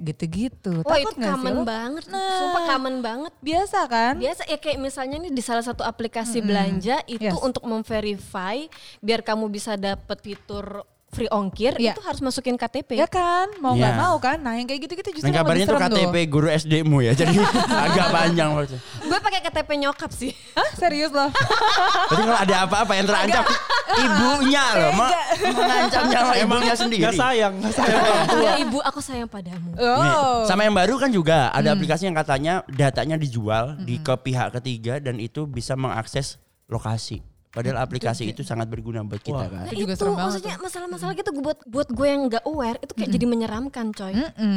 gitu-gitu. 0.00 0.82
Wah 0.82 0.98
Takut 0.98 1.14
itu 1.14 1.16
sih 1.16 1.24
common 1.24 1.54
lo? 1.54 1.62
banget. 1.62 2.04
Nah. 2.10 2.36
Sumpah 2.36 2.62
common 2.68 2.96
banget. 2.98 3.32
Biasa 3.38 3.78
kan? 3.86 4.14
Biasa 4.18 4.42
ya 4.44 4.58
kayak 4.58 4.78
misalnya 4.78 5.16
nih 5.18 5.30
di 5.30 5.40
salah 5.40 5.62
satu 5.62 5.80
aplikasi 5.80 6.42
belanja 6.42 6.98
itu 7.06 7.22
Yes. 7.24 7.38
untuk 7.38 7.62
memverify 7.62 8.66
biar 8.98 9.22
kamu 9.22 9.46
bisa 9.48 9.74
dapet 9.74 10.18
fitur 10.20 10.82
free 11.14 11.30
ongkir 11.30 11.72
Iya. 11.74 11.94
itu 11.94 12.02
harus 12.02 12.18
masukin 12.18 12.54
KTP. 12.54 12.94
Ya 12.94 13.06
kan, 13.06 13.54
mau 13.56 13.72
nggak 13.72 13.88
Iya. 13.88 14.02
mau 14.02 14.16
kan? 14.18 14.36
Nah 14.36 14.52
yang 14.52 14.66
kayak 14.66 14.82
gitu-gitu 14.82 15.08
justru 15.14 15.30
lebih 15.30 15.38
kabarnya 15.38 15.66
tuh 15.66 15.78
KTP 15.78 16.14
tuh. 16.16 16.24
guru 16.28 16.48
SD-mu 16.48 16.98
ya, 17.00 17.12
jadi 17.14 17.34
agak 17.86 18.06
panjang 18.10 18.48
maksudnya. 18.50 18.80
Gue 19.00 19.18
pakai 19.20 19.40
KTP 19.40 19.70
nyokap 19.78 20.10
sih. 20.10 20.34
Hah 20.52 20.70
serius 20.74 21.08
loh? 21.08 21.30
Berarti 22.10 22.22
kalau 22.24 22.36
ada 22.36 22.56
apa-apa 22.60 22.92
yang 22.92 23.06
terancam 23.06 23.44
ibunya 24.04 24.64
loh, 24.74 24.90
mau 24.92 25.10
mengancam 25.40 26.02
nyawa 26.04 26.32
ibunya 26.36 26.74
sendiri. 26.74 27.02
Gak 27.04 27.14
sayang, 27.14 27.52
gak 27.60 27.72
sayang 27.72 28.02
orang 28.02 28.26
tua. 28.26 28.42
ya 28.42 28.52
ibu 28.58 28.78
aku 28.80 28.98
sayang 28.98 29.28
padamu. 29.28 29.70
Nih, 29.72 30.12
Oh. 30.16 30.42
Sama 30.44 30.62
yang 30.62 30.74
baru 30.74 30.96
kan 30.96 31.08
juga 31.08 31.48
ada 31.48 31.70
aplikasi 31.70 32.04
yang 32.04 32.16
katanya 32.16 32.66
datanya 32.66 33.14
dijual 33.14 33.78
di 33.78 33.96
ke 33.96 34.14
pihak 34.16 34.50
ketiga 34.52 34.98
dan 34.98 35.16
itu 35.16 35.44
bisa 35.44 35.74
mengakses 35.74 36.36
lokasi. 36.66 37.22
Padahal 37.54 37.78
aplikasi 37.80 38.28
itu 38.28 38.42
sangat 38.42 38.66
berguna 38.66 39.00
buat 39.00 39.22
kita 39.22 39.38
Wah. 39.38 39.46
kan. 39.46 39.62
Nah, 39.62 39.70
Itu 39.70 39.86
juga 39.86 39.94
itu 39.94 40.04
maksudnya 40.10 40.54
masalah-masalah 40.58 41.14
gitu 41.14 41.30
buat 41.38 41.58
buat 41.64 41.86
gue 41.86 42.06
yang 42.06 42.26
nggak 42.26 42.44
aware 42.44 42.78
itu 42.82 42.92
kayak 42.92 43.10
jadi 43.10 43.26
menyeramkan 43.26 43.86
coy. 43.94 44.10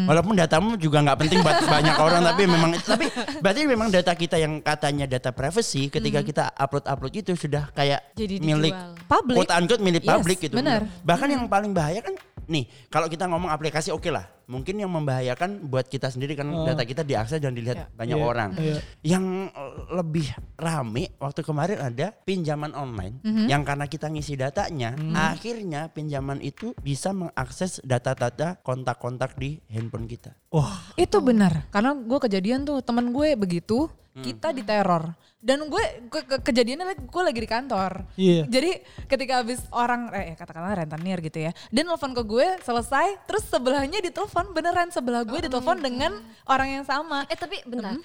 Walaupun 0.09 0.33
datamu 0.33 0.69
juga 0.75 1.05
nggak 1.05 1.17
penting 1.19 1.39
buat 1.39 1.61
banyak 1.77 1.93
orang 1.95 2.21
tapi 2.25 2.43
memang 2.43 2.71
tapi 2.75 3.05
berarti 3.37 3.61
memang 3.63 3.87
data 3.87 4.11
kita 4.11 4.35
yang 4.35 4.59
katanya 4.59 5.05
data 5.05 5.29
privacy 5.29 5.87
ketika 5.87 6.25
kita 6.25 6.43
upload-upload 6.51 7.13
itu 7.15 7.37
sudah 7.37 7.69
kayak 7.71 8.01
Jadi 8.11 8.41
milik 8.41 8.73
dijual. 8.73 9.05
Public. 9.07 9.35
quote 9.37 9.53
unquote 9.53 9.83
milik 9.85 10.01
Yes, 10.01 10.11
publik 10.11 10.37
gitu. 10.41 10.55
benar. 10.57 10.81
Bahkan 11.05 11.27
yang 11.29 11.45
paling 11.45 11.71
bahaya 11.71 12.01
kan 12.01 12.17
nih 12.47 12.65
kalau 12.87 13.05
kita 13.05 13.27
ngomong 13.27 13.51
aplikasi 13.51 13.91
oke 13.91 14.07
lah. 14.07 14.25
Mungkin 14.47 14.79
yang 14.79 14.87
membahayakan 14.87 15.67
buat 15.67 15.91
kita 15.91 16.07
sendiri 16.07 16.31
kan 16.31 16.47
data 16.63 16.87
kita 16.87 17.03
diakses 17.03 17.43
dan 17.43 17.51
dilihat 17.51 17.91
banyak 17.91 18.15
Iya, 18.15 18.23
orang. 18.23 18.49
iya. 18.55 18.79
Yang 19.03 19.25
eh, 19.51 19.71
lebih 19.91 20.27
rame 20.55 21.11
waktu 21.19 21.43
kemarin 21.43 21.83
ada 21.83 22.15
pinjaman 22.23 22.71
online 22.71 23.19
yang 23.51 23.67
karena 23.67 23.91
kita 23.91 24.07
ngisi 24.07 24.39
datanya, 24.39 24.95
akhirnya 25.11 25.91
pinjaman 25.91 26.39
itu 26.39 26.71
bisa 26.79 27.11
mengakses 27.11 27.83
data-data 27.83 28.55
kontak-kontak 28.63 29.35
di 29.35 29.59
handphone 29.67 30.07
kita. 30.07 30.31
Wah, 30.47 30.95
Itu 30.95 31.19
benar, 31.19 31.67
karena 31.67 31.91
gue 31.91 32.19
kejadian 32.23 32.63
tuh 32.63 32.79
temen 32.79 33.11
gue 33.11 33.35
begitu, 33.35 33.91
kita 34.15 34.55
diteror. 34.55 35.11
Dan 35.47 35.71
gue, 35.71 35.79
gue 36.11 36.21
ke- 36.27 36.43
kejadiannya 36.43 36.85
lagi- 36.85 37.07
gue 37.07 37.23
lagi 37.23 37.39
di 37.39 37.47
kantor. 37.47 37.91
Iya. 38.19 38.43
Jadi 38.45 38.83
ketika 39.07 39.39
habis 39.39 39.63
orang, 39.71 40.11
eh 40.11 40.35
katakanlah 40.35 40.75
rentenir 40.75 41.23
gitu 41.23 41.39
ya, 41.39 41.55
dia 41.71 41.83
nelfon 41.87 42.11
ke 42.11 42.19
gue 42.19 42.59
selesai, 42.59 43.23
terus 43.23 43.47
sebelahnya 43.47 44.03
ditelepon 44.03 44.51
beneran 44.51 44.91
sebelah 44.91 45.23
gue 45.23 45.47
ditelepon 45.47 45.79
dengan 45.79 46.19
orang 46.43 46.67
yang 46.73 46.83
sama. 46.83 47.23
Eh 47.25 47.39
tapi 47.39 47.63
bentar. 47.63 47.95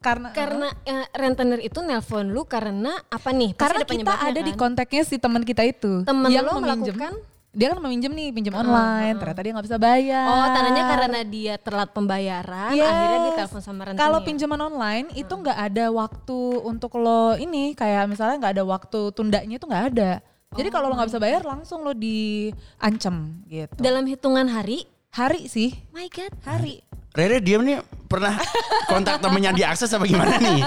Karena 0.00 0.32
Karena 0.32 0.68
eh, 0.84 1.04
rentenir 1.12 1.60
itu 1.60 1.80
nelpon 1.80 2.28
lu 2.28 2.44
karena 2.44 2.96
apa 3.08 3.32
nih? 3.32 3.52
Pasti 3.52 3.60
karena 3.62 3.80
ada 3.80 3.92
kita 3.92 4.14
ada 4.16 4.40
di 4.40 4.52
kan? 4.52 4.60
kontaknya 4.60 5.02
si 5.04 5.16
teman 5.16 5.40
kita 5.40 5.60
itu. 5.60 6.04
Temen 6.04 6.28
yang 6.28 6.44
lo 6.44 6.56
melakukan? 6.56 7.16
Dia 7.50 7.74
kan 7.74 7.82
meminjam 7.82 8.14
nih, 8.14 8.30
pinjam 8.30 8.54
online, 8.54 9.18
ternyata 9.18 9.42
dia 9.42 9.52
nggak 9.58 9.66
bisa 9.66 9.78
bayar. 9.82 10.26
Oh, 10.30 10.46
tandanya 10.54 10.84
karena 10.86 11.20
dia 11.26 11.54
telat 11.58 11.90
pembayaran, 11.90 12.70
Yes. 12.78 12.86
akhirnya 12.86 13.18
ditelepon 13.26 13.60
sama 13.60 13.80
rentenir. 13.90 14.02
Kalau 14.06 14.18
pinjaman 14.22 14.60
online 14.70 15.06
itu 15.18 15.32
nggak 15.34 15.58
ada 15.58 15.84
waktu 15.90 16.38
untuk 16.62 16.94
lo 17.02 17.34
ini 17.34 17.74
kayak 17.74 18.06
misalnya 18.06 18.38
nggak 18.38 18.54
ada 18.54 18.64
waktu 18.64 19.00
tundanya 19.10 19.58
itu 19.58 19.66
nggak 19.66 19.86
ada. 19.90 20.10
Jadi 20.54 20.68
kalau 20.70 20.86
lo 20.90 20.94
nggak 20.94 21.10
bisa 21.10 21.18
bayar 21.18 21.42
langsung 21.42 21.82
lo 21.82 21.90
diancam 21.90 23.42
gitu. 23.50 23.82
dalam 23.82 24.06
hitungan 24.06 24.46
hari, 24.46 24.86
Hari 25.10 25.50
sih, 25.50 25.74
my 25.90 26.06
god, 26.06 26.30
hari. 26.46 26.86
Rere 27.18 27.42
diam 27.42 27.66
nih 27.66 27.82
pernah 28.10 28.34
kontak 28.84 29.22
temennya 29.22 29.54
diakses 29.54 29.86
apa 29.88 30.02
gimana 30.02 30.34
nih? 30.36 30.58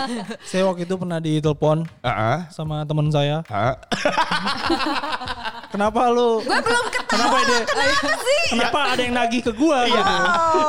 Saya 0.42 0.64
waktu 0.64 0.88
itu 0.88 0.96
pernah 0.96 1.20
ditelepon 1.20 1.84
Heeh. 2.00 2.38
sama 2.48 2.88
teman 2.88 3.12
saya. 3.12 3.44
Heeh. 3.44 3.76
Kenapa 5.74 6.06
lu? 6.08 6.40
Gue 6.40 6.54
belum 6.56 6.86
Kenapa 7.04 7.36
ada? 7.36 7.58
Kenapa 7.66 8.12
sih? 8.16 8.44
Kenapa 8.54 8.80
ada 8.88 9.02
yang 9.02 9.14
nagih 9.14 9.42
ke 9.42 9.52
gua 9.52 9.84
Iya. 9.84 9.92
gitu? 9.92 10.14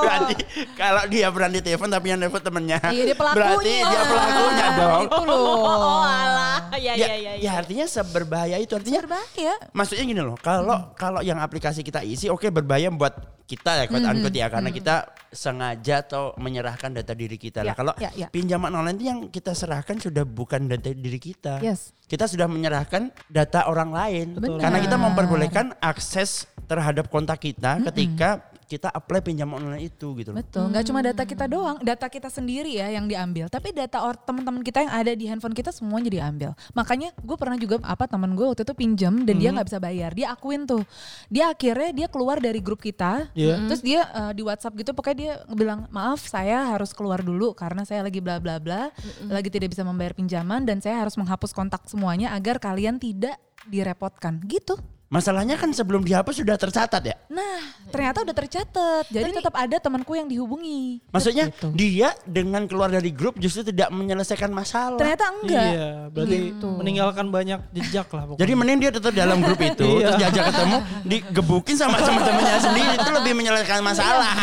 Berarti 0.00 0.34
kalau 0.74 1.02
dia 1.06 1.26
pernah 1.28 1.50
ditelepon 1.52 1.88
tapi 1.88 2.06
yang 2.08 2.18
telepon 2.18 2.42
temennya. 2.42 2.78
Iya, 2.88 3.02
dia 3.04 3.16
pelakunya. 3.16 3.38
Berarti 3.38 3.72
dia 3.84 4.00
pelakunya 4.02 4.66
dong. 4.74 5.02
Itu 5.04 5.20
loh. 5.22 5.44
Oh 5.60 6.02
alah, 6.02 6.58
ya 6.74 6.92
Ya, 6.94 7.06
ya 7.06 7.16
ya. 7.16 7.32
ya 7.38 7.50
artinya 7.54 7.86
seberbahaya 7.86 8.56
itu 8.56 8.72
artinya 8.72 9.00
Berbahaya. 9.00 9.54
maksudnya 9.70 10.04
gini 10.04 10.18
loh 10.18 10.34
kalau 10.36 10.94
kalau 10.94 11.20
yang 11.20 11.36
aplikasi 11.36 11.80
kita 11.80 12.00
isi 12.00 12.26
oke 12.26 12.48
berbahaya 12.48 12.88
buat 12.88 13.12
kita 13.44 13.76
ya 13.76 13.84
quote 13.86 14.06
unquote 14.06 14.32
ya 14.32 14.48
karena 14.48 14.70
kita 14.70 14.94
sengaja 15.28 16.00
atau 16.00 16.32
menyerahkan 16.64 16.90
data 16.96 17.12
diri 17.12 17.36
kita 17.36 17.60
Ya, 17.60 17.70
nah 17.70 17.76
kalau 17.76 17.92
ya, 18.00 18.10
ya. 18.16 18.26
pinjaman 18.32 18.72
online 18.72 18.96
itu 18.96 19.04
yang 19.04 19.20
kita 19.28 19.52
serahkan 19.52 20.00
sudah 20.00 20.24
bukan 20.24 20.64
data 20.64 20.88
diri 20.96 21.20
kita 21.20 21.60
Yes. 21.60 21.92
kita 22.08 22.24
sudah 22.24 22.48
menyerahkan 22.48 23.12
data 23.28 23.68
orang 23.68 23.92
lain 23.92 24.26
Betul. 24.40 24.64
karena 24.64 24.80
kita 24.80 24.96
memperbolehkan 24.96 25.76
akses 25.84 26.48
terhadap 26.64 27.12
kontak 27.12 27.44
kita 27.44 27.84
ketika 27.92 28.40
kita 28.64 28.88
apply 28.88 29.20
pinjaman 29.20 29.60
online 29.60 29.92
itu 29.92 30.16
gitu 30.16 30.32
loh. 30.32 30.40
Betul, 30.40 30.72
nggak 30.72 30.84
cuma 30.88 31.00
data 31.04 31.22
kita 31.28 31.44
doang, 31.44 31.76
data 31.84 32.06
kita 32.08 32.28
sendiri 32.32 32.80
ya 32.80 32.88
yang 32.90 33.04
diambil, 33.04 33.52
tapi 33.52 33.76
data 33.76 34.00
or 34.02 34.16
teman-teman 34.16 34.64
kita 34.64 34.88
yang 34.88 34.92
ada 34.92 35.12
di 35.12 35.24
handphone 35.28 35.52
kita 35.52 35.70
semua 35.70 36.00
jadi 36.00 36.24
diambil. 36.24 36.56
Makanya 36.72 37.12
gue 37.18 37.36
pernah 37.36 37.58
juga 37.60 37.82
apa 37.84 38.08
teman 38.08 38.32
gue 38.32 38.46
waktu 38.48 38.62
itu 38.64 38.74
pinjam 38.74 39.12
dan 39.26 39.34
dia 39.36 39.50
nggak 39.52 39.66
bisa 39.68 39.78
bayar, 39.82 40.10
dia 40.16 40.32
akuin 40.32 40.64
tuh, 40.64 40.86
dia 41.28 41.50
akhirnya 41.52 41.90
dia 41.92 42.06
keluar 42.08 42.38
dari 42.40 42.62
grup 42.62 42.80
kita, 42.80 43.28
Iya. 43.36 43.66
terus 43.68 43.82
dia 43.84 44.00
eh, 44.08 44.32
di 44.32 44.42
WhatsApp 44.46 44.74
gitu, 44.80 44.90
pokoknya 44.96 45.16
dia 45.16 45.32
bilang 45.52 45.90
maaf 45.92 46.24
saya 46.24 46.72
harus 46.72 46.94
keluar 46.96 47.20
dulu 47.20 47.52
karena 47.52 47.84
saya 47.84 48.00
lagi 48.06 48.22
bla 48.22 48.40
bla 48.40 48.56
bla, 48.62 48.88
lagi 49.28 49.50
tidak 49.52 49.74
bisa 49.76 49.82
membayar 49.84 50.16
pinjaman 50.16 50.64
dan 50.64 50.80
saya 50.80 51.02
harus 51.02 51.18
menghapus 51.18 51.52
kontak 51.52 51.84
semuanya 51.90 52.32
agar 52.32 52.56
kalian 52.62 52.96
tidak 52.96 53.36
direpotkan, 53.68 54.40
gitu. 54.44 54.76
Masalahnya 55.14 55.54
kan 55.54 55.70
sebelum 55.70 56.02
dihapus 56.02 56.34
sudah 56.36 56.56
tercatat 56.56 57.02
ya 57.04 57.14
Nah, 57.26 57.58
ternyata 57.88 58.22
udah 58.22 58.34
tercatat. 58.36 59.04
Jadi 59.08 59.30
tetap 59.32 59.54
ada 59.54 59.76
temanku 59.76 60.12
yang 60.12 60.26
dihubungi. 60.26 61.02
maksudnya 61.08 61.46
Gitu. 61.46 61.70
dia 61.72 62.10
dengan 62.24 62.62
keluar 62.64 62.86
dari 62.88 63.10
grup 63.10 63.34
justru 63.36 63.62
tidak 63.64 63.90
menyelesaikan 63.90 64.48
masalah 64.48 64.94
Ternyata 64.96 65.24
enggak. 65.32 65.66
Iya, 65.68 65.88
berarti 66.10 66.36
Gitu. 66.48 66.68
meninggalkan 66.74 67.26
banyak 67.28 67.60
jejak 67.72 68.06
lah 68.08 68.24
pokoknya. 68.24 68.40
Jadi 68.40 68.52
mending 68.52 68.78
dia 68.80 68.90
tetap 68.92 69.12
dalam 69.12 69.38
grup 69.40 69.58
itu, 69.64 69.82
Iya. 69.84 70.02
terus 70.04 70.16
diajak 70.16 70.44
ketemu, 70.48 70.76
digebukin 71.04 71.76
sama 71.76 71.96
teman-temannya 71.96 72.58
sendiri 72.60 72.90
itu 72.96 73.10
lebih 73.12 73.32
menyelesaikan 73.34 73.80
masalah. 73.80 74.34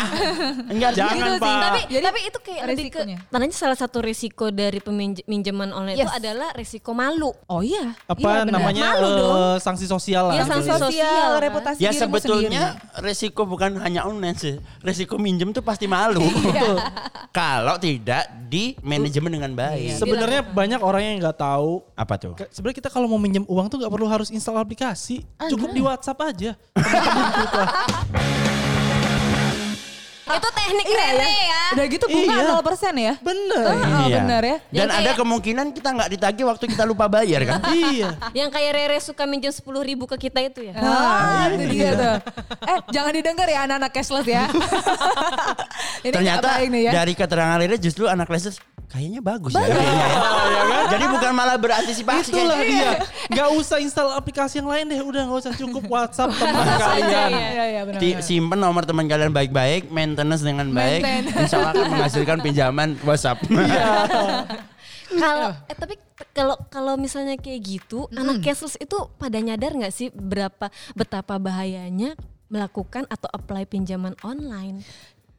Enggak 0.66 0.90
Jangan, 0.94 1.14
Gitu 1.14 1.30
sih. 1.32 1.40
Pak. 1.42 1.60
Tapi 1.62 1.80
Jadi 1.88 2.04
tapi 2.04 2.20
itu 2.22 2.38
kayak 2.40 2.60
ke 2.60 2.68
resikonya. 2.70 3.16
tandanya 3.26 3.54
salah 3.54 3.78
satu 3.78 3.98
risiko 4.00 4.44
dari 4.48 4.78
peminjaman 4.78 5.70
online 5.70 5.96
itu 5.96 6.04
Yes. 6.04 6.12
adalah 6.14 6.48
risiko 6.52 6.90
malu. 6.92 7.32
Oh 7.46 7.60
iya. 7.60 7.94
apa 8.04 8.18
Iya, 8.18 8.44
benar. 8.44 8.52
namanya 8.54 8.86
Malu 8.92 9.02
eh, 9.02 9.14
dong. 9.14 9.34
sanksi 9.58 9.86
sosial 9.86 10.24
lah. 10.28 10.34
Iya, 10.34 10.44
sanksi 10.64 10.98
sosial, 10.98 11.06
sosial, 11.10 11.30
kan? 11.34 11.42
reputasi 11.42 11.78
Ya 11.82 11.90
sebetulnya 11.90 12.62
sendiri. 12.78 13.02
resiko 13.04 13.42
bukan 13.44 13.70
hanya 13.82 14.06
online 14.06 14.36
sih, 14.38 14.54
resiko 14.80 15.18
minjem 15.18 15.50
tuh 15.50 15.62
pasti 15.62 15.90
malu. 15.90 16.22
Kalau 17.38 17.80
tidak 17.80 18.28
di 18.46 18.76
manajemen 18.84 19.32
dengan 19.32 19.52
baik. 19.56 19.96
Sebenarnya 19.96 20.44
banyak 20.44 20.80
orang 20.84 21.02
yang 21.02 21.16
nggak 21.24 21.40
tahu. 21.40 21.80
Apa 21.96 22.20
tuh? 22.20 22.36
Sebenarnya 22.52 22.84
kita 22.84 22.88
kalau 22.92 23.08
mau 23.08 23.16
minjem 23.16 23.48
uang 23.48 23.72
tuh 23.72 23.80
nggak 23.80 23.88
perlu 23.88 24.04
harus 24.04 24.28
install 24.28 24.60
aplikasi, 24.60 25.24
cukup 25.48 25.72
di 25.72 25.80
WhatsApp 25.80 26.20
aja. 26.20 26.52
Itu 30.32 30.48
teknik 30.50 30.86
Iya 30.86 30.98
Rere 30.98 31.20
ya. 31.20 31.28
ya. 31.28 31.62
Udah 31.72 31.86
gitu 31.86 32.04
bunga 32.06 32.34
Iya. 32.34 32.50
0% 32.54 32.94
ya? 32.96 33.14
Bener. 33.18 33.64
Oh, 33.64 33.76
Iya. 34.02 34.16
benar 34.18 34.42
ya. 34.42 34.56
Dan 34.62 34.72
Yang 34.72 34.88
ada 34.90 35.00
kayak- 35.02 35.18
kemungkinan 35.18 35.66
kita 35.70 35.88
nggak 35.90 36.10
ditagih 36.10 36.44
waktu 36.44 36.64
kita 36.66 36.84
lupa 36.84 37.04
bayar 37.06 37.40
kan? 37.42 37.60
iya. 37.86 38.08
Yang 38.32 38.50
kayak 38.50 38.70
Rere 38.72 38.98
suka 38.98 39.24
minjem 39.24 39.50
10 39.50 39.62
ribu 39.82 40.04
ke 40.06 40.16
kita 40.18 40.40
itu 40.40 40.60
ya. 40.62 40.74
Ah, 40.76 41.48
itu 41.48 41.64
dia 41.68 41.90
tuh. 41.92 42.16
Eh, 42.62 42.78
jangan 42.90 43.12
didengar 43.12 43.46
ya 43.46 43.62
anak-anak 43.62 43.90
cashless 43.90 44.26
ya. 44.26 44.44
Ini 46.02 46.10
Ternyata 46.10 46.58
ini 46.60 46.78
ya? 46.82 46.92
dari 46.94 47.12
keterangan 47.12 47.56
Rere 47.56 47.78
justru 47.78 48.04
anak 48.04 48.26
Leicester 48.26 48.58
kayaknya 48.88 49.20
bagus, 49.20 49.54
ya. 49.54 49.62
kayaknya 49.62 49.86
ya. 50.04 50.80
Jadi 50.90 51.04
bukan 51.08 51.30
malah 51.32 51.56
berantisipasi. 51.56 52.28
Itulah 52.28 52.58
kayaknya. 52.58 52.90
dia. 52.92 52.92
Nggak 53.30 53.48
usah 53.54 53.78
install 53.78 54.12
aplikasi 54.12 54.58
yang 54.58 54.68
lain 54.68 54.84
deh. 54.86 55.00
Udah 55.00 55.22
nggak 55.24 55.40
usah 55.40 55.52
cukup 55.54 55.82
WhatsApp 55.86 56.28
teman 56.34 56.52
kalian. 56.76 57.08
ya. 57.08 57.24
Iya, 57.30 57.64
iya 57.64 57.80
benar. 57.82 58.00
Ti- 58.02 58.20
simpen 58.20 58.58
nomor 58.58 58.82
teman 58.82 59.06
kalian 59.06 59.30
baik-baik, 59.30 59.88
maintenance 60.22 60.46
dengan 60.46 60.70
baik, 60.70 61.02
insya 61.42 61.58
Allah 61.58 61.72
akan 61.74 61.86
menghasilkan 61.90 62.38
pinjaman 62.38 62.88
WhatsApp. 63.02 63.42
Kalau 65.22 65.50
eh 65.68 65.76
tapi 65.76 65.94
kalau 66.32 66.56
kalau 66.72 66.94
misalnya 66.96 67.36
kayak 67.36 67.60
gitu, 67.60 68.08
anak 68.16 68.40
cashless 68.40 68.80
itu 68.80 68.96
pada 69.20 69.36
nyadar 69.36 69.76
nggak 69.76 69.92
sih 69.92 70.08
berapa 70.08 70.72
betapa 70.96 71.36
bahayanya 71.36 72.16
melakukan 72.48 73.04
atau 73.12 73.28
apply 73.28 73.68
pinjaman 73.68 74.16
online? 74.24 74.80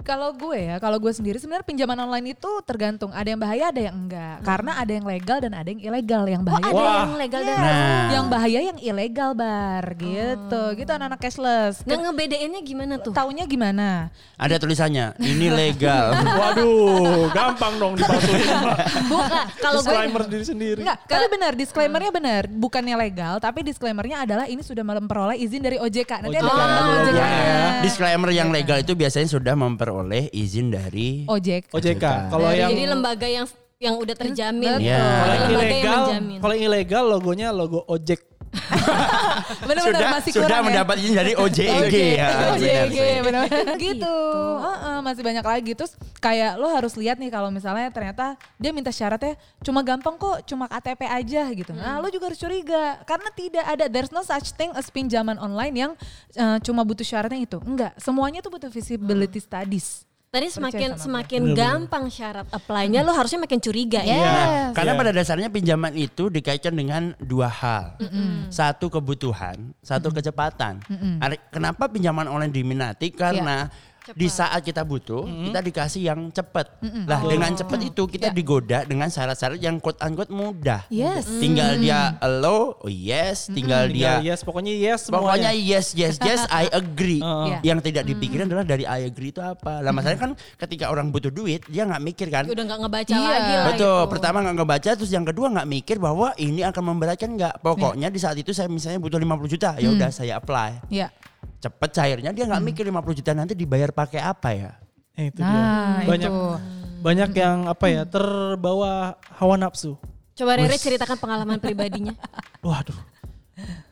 Kalau 0.04 0.36
gue 0.36 0.60
ya, 0.60 0.76
kalau 0.78 1.00
gue 1.00 1.10
sendiri 1.10 1.40
sebenarnya 1.40 1.64
pinjaman 1.64 1.96
online 1.98 2.36
itu 2.36 2.52
tergantung. 2.68 3.08
Ada 3.10 3.32
yang 3.32 3.40
bahaya, 3.40 3.72
ada 3.72 3.82
yang 3.82 3.96
enggak. 3.96 4.44
Karena 4.44 4.76
ada 4.76 4.92
yang 4.92 5.08
legal 5.08 5.38
dan 5.40 5.56
ada 5.56 5.70
yang 5.72 5.80
ilegal. 5.80 6.24
Yang 6.28 6.44
Oh 6.44 6.48
bahaya 6.52 6.68
ada 6.68 6.76
Wah. 6.76 7.00
yang 7.00 7.16
legal 7.16 7.42
dan 7.42 7.56
Nah. 7.56 8.08
yang 8.12 8.26
bahaya 8.28 8.60
yang 8.68 8.78
ilegal 8.84 9.32
bar 9.32 9.86
gitu. 9.96 10.62
Gitu 10.76 10.92
anak-anak 10.92 11.20
cashless. 11.24 11.88
nggak 11.88 12.00
ngebedainnya 12.04 12.62
gimana 12.62 12.94
tuh? 13.00 13.16
Taunya 13.16 13.48
gimana? 13.48 14.12
Ada 14.36 14.60
tulisannya, 14.60 15.16
ini 15.24 15.48
legal. 15.48 16.12
Waduh, 16.44 17.32
gampang 17.32 17.80
dong 17.80 17.94
dipalsuin. 17.96 18.44
Bukan 19.12 19.46
kalau 19.58 19.80
gue 19.80 19.88
Disclaimer 19.88 20.24
diri 20.28 20.44
sendiri. 20.44 20.80
Enggak, 20.84 21.00
tapi 21.08 21.26
benar 21.32 21.52
disclaimernya 21.56 22.12
benar. 22.12 22.44
Bukannya 22.52 22.96
legal, 23.00 23.40
tapi 23.40 23.64
disclaimernya 23.64 24.28
adalah 24.28 24.52
ini 24.52 24.60
sudah 24.60 24.84
memperoleh 24.84 25.40
izin 25.40 25.64
dari 25.64 25.80
OJK. 25.80 26.28
Nanti 26.28 26.36
ada 26.36 26.44
OJK. 26.44 26.60
gambar 26.60 26.84
Oh, 26.84 26.92
OJK. 26.92 27.16
iya. 27.16 27.80
Disclaimer 27.80 28.30
yang 28.36 28.52
legal 28.52 28.84
itu 28.84 28.92
biasanya 28.92 29.32
sudah 29.32 29.56
memperoleh 29.56 29.93
izin 30.34 30.74
dari 30.74 31.30
OJK. 31.30 31.70
OJK. 31.76 32.06
Kalau 32.34 32.50
yang 32.50 32.72
jadi 32.74 32.84
lembaga 32.90 33.28
yang 33.30 33.46
yang 33.84 33.96
udah 34.00 34.16
terjamin. 34.16 34.80
Betul. 34.80 34.88
Ya. 34.88 35.04
kalau 35.04 35.36
yang 35.36 35.52
ilegal, 35.52 36.02
kalau 36.40 36.54
yang 36.56 36.66
ilegal 36.72 37.04
logonya 37.12 37.48
logo 37.52 37.84
ojek. 37.86 38.33
Benar-benar 39.68 39.84
sudah 39.90 40.10
masih 40.14 40.32
sudah 40.32 40.46
kurang 40.46 40.62
ya. 40.62 40.68
mendapat 40.70 40.96
izin 41.02 41.16
dari 41.18 41.34
OJEG 41.34 41.94
ya. 42.16 42.28
benar 42.30 42.50
OJK 42.54 42.78
sih. 42.94 43.18
benar 43.26 43.46
gitu. 43.82 44.18
Heeh, 44.62 44.98
masih 45.02 45.24
banyak 45.26 45.46
lagi 45.46 45.72
terus 45.74 45.94
kayak 46.22 46.62
lo 46.62 46.70
harus 46.70 46.94
lihat 46.94 47.18
nih 47.18 47.34
kalau 47.34 47.50
misalnya 47.50 47.90
ternyata 47.90 48.38
dia 48.62 48.72
minta 48.72 48.94
syaratnya 48.94 49.36
cuma 49.66 49.82
gampang 49.82 50.16
kok 50.16 50.46
cuma 50.46 50.70
KTP 50.70 51.02
aja 51.10 51.44
gitu. 51.52 51.72
Nah, 51.74 51.98
lo 52.00 52.08
juga 52.14 52.30
harus 52.30 52.40
curiga 52.40 53.02
karena 53.04 53.30
tidak 53.34 53.66
ada 53.66 53.86
there's 53.90 54.14
no 54.14 54.22
such 54.22 54.54
thing 54.54 54.70
as 54.78 54.88
pinjaman 54.94 55.36
online 55.42 55.74
yang 55.74 55.92
eh, 56.38 56.58
cuma 56.62 56.86
butuh 56.86 57.06
syaratnya 57.06 57.42
itu. 57.42 57.58
Enggak, 57.66 57.98
semuanya 57.98 58.40
tuh 58.46 58.54
butuh 58.54 58.70
visibility 58.70 59.42
studies. 59.42 60.06
Tadi 60.34 60.50
semakin 60.50 60.98
semakin 60.98 61.42
gampang 61.54 62.10
syarat 62.10 62.50
apply-nya 62.50 63.06
lo 63.06 63.13
harusnya 63.13 63.38
makin 63.38 63.62
curiga 63.62 64.02
ya. 64.02 64.18
Yes. 64.18 64.25
Nah, 64.25 64.46
karena 64.74 64.92
Iya. 64.98 65.00
pada 65.06 65.12
dasarnya 65.13 65.50
pinjaman 65.54 65.94
itu 65.94 66.34
dikaitkan 66.34 66.74
dengan 66.74 67.13
dua 67.22 67.46
hal. 67.46 68.02
Satu 68.50 68.90
kebutuhan, 68.90 69.78
satu 69.86 70.10
kecepatan. 70.10 70.82
Ada- 71.22 71.38
Kenapa 71.54 71.86
pinjaman 71.86 72.25
online 72.25 72.50
diminati? 72.50 73.13
Karena 73.13 73.70
di 74.12 74.28
saat 74.28 74.60
kita 74.60 74.84
butuh, 74.84 75.24
kita 75.24 75.60
dikasih 75.62 76.02
yang 76.04 76.28
cepat. 76.28 76.76
Lah, 77.08 77.24
dengan 77.24 77.56
cepat 77.56 77.80
itu 77.80 78.04
kita 78.06 78.28
Ya. 78.30 78.36
digoda 78.36 78.80
dengan 78.84 79.08
syarat-syarat 79.08 79.56
yang 79.58 79.80
quote 79.80 79.96
unquote 79.98 80.28
mudah. 80.28 80.84
Yes. 80.88 81.24
Tinggal 81.34 81.80
dia 81.80 82.20
allow, 82.20 82.76
oh 82.76 82.92
yes, 82.92 83.48
tinggal 83.48 83.88
Tinggal 83.88 84.20
dia 84.20 84.36
yes, 84.36 84.44
pokoknya 84.44 84.74
yes 84.74 85.08
Pokoknya 85.08 85.48
semuanya. 85.48 85.52
yes, 85.56 85.88
yes, 85.94 86.16
yes, 86.20 86.44
I 86.52 86.68
agree. 86.70 87.20
Heeh. 87.20 87.46
Iya. 87.46 87.58
Yang 87.64 87.80
tidak 87.88 88.04
dipikirin 88.06 88.46
adalah 88.46 88.64
dari 88.64 88.84
I 88.84 89.08
agree 89.08 89.32
itu 89.32 89.40
apa. 89.40 89.80
Lah 89.80 89.92
masalahnya 89.92 90.20
kan 90.20 90.32
ketika 90.58 90.92
orang 90.92 91.08
butuh 91.08 91.30
duit, 91.30 91.64
dia 91.68 91.88
nggak 91.88 92.04
mikir 92.04 92.28
kan. 92.28 92.44
Udah 92.44 92.64
nggak 92.64 92.80
ngebaca 92.84 93.14
Iya. 93.14 93.30
lagi 93.30 93.54
lah 93.54 93.66
Betul, 93.72 94.00
itu. 94.04 94.12
pertama 94.12 94.38
nggak 94.42 94.56
ngebaca, 94.58 94.90
terus 94.96 95.12
yang 95.12 95.24
kedua 95.24 95.48
nggak 95.50 95.68
mikir 95.70 95.96
bahwa 95.98 96.36
ini 96.36 96.62
akan 96.62 96.84
memberatkan 96.92 97.30
nggak. 97.32 97.54
Pokoknya 97.62 98.12
di 98.12 98.20
saat 98.20 98.36
itu 98.36 98.52
saya 98.52 98.68
misalnya 98.68 99.00
butuh 99.00 99.16
50 99.16 99.48
juta, 99.48 99.70
ya 99.78 99.88
udah 99.88 100.10
saya 100.10 100.36
apply. 100.38 100.92
Ya. 100.92 101.08
Cepet 101.60 101.90
cairnya 101.92 102.32
dia 102.32 102.44
nggak 102.44 102.64
mikir 102.64 102.84
50 102.88 103.20
juta 103.24 103.32
nanti 103.32 103.54
dibayar 103.54 103.90
pakai 103.90 104.20
apa 104.20 104.50
ya. 104.52 104.72
Eh, 105.14 105.30
itu 105.30 105.40
Nah, 105.40 106.02
dia. 106.02 106.08
Banyak 106.10 106.32
itu. 106.32 106.46
banyak 107.04 107.30
yang 107.36 107.58
apa 107.68 107.86
ya 107.88 108.02
terbawa 108.04 109.16
hawa 109.38 109.56
nafsu. 109.56 109.96
Coba 110.34 110.58
Rere 110.58 110.76
ceritakan 110.76 111.18
pengalaman 111.20 111.62
pribadinya. 111.62 112.16
Waduh. 112.66 112.98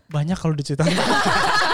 Banyak 0.10 0.36
kalau 0.36 0.58
diceritain. 0.58 0.91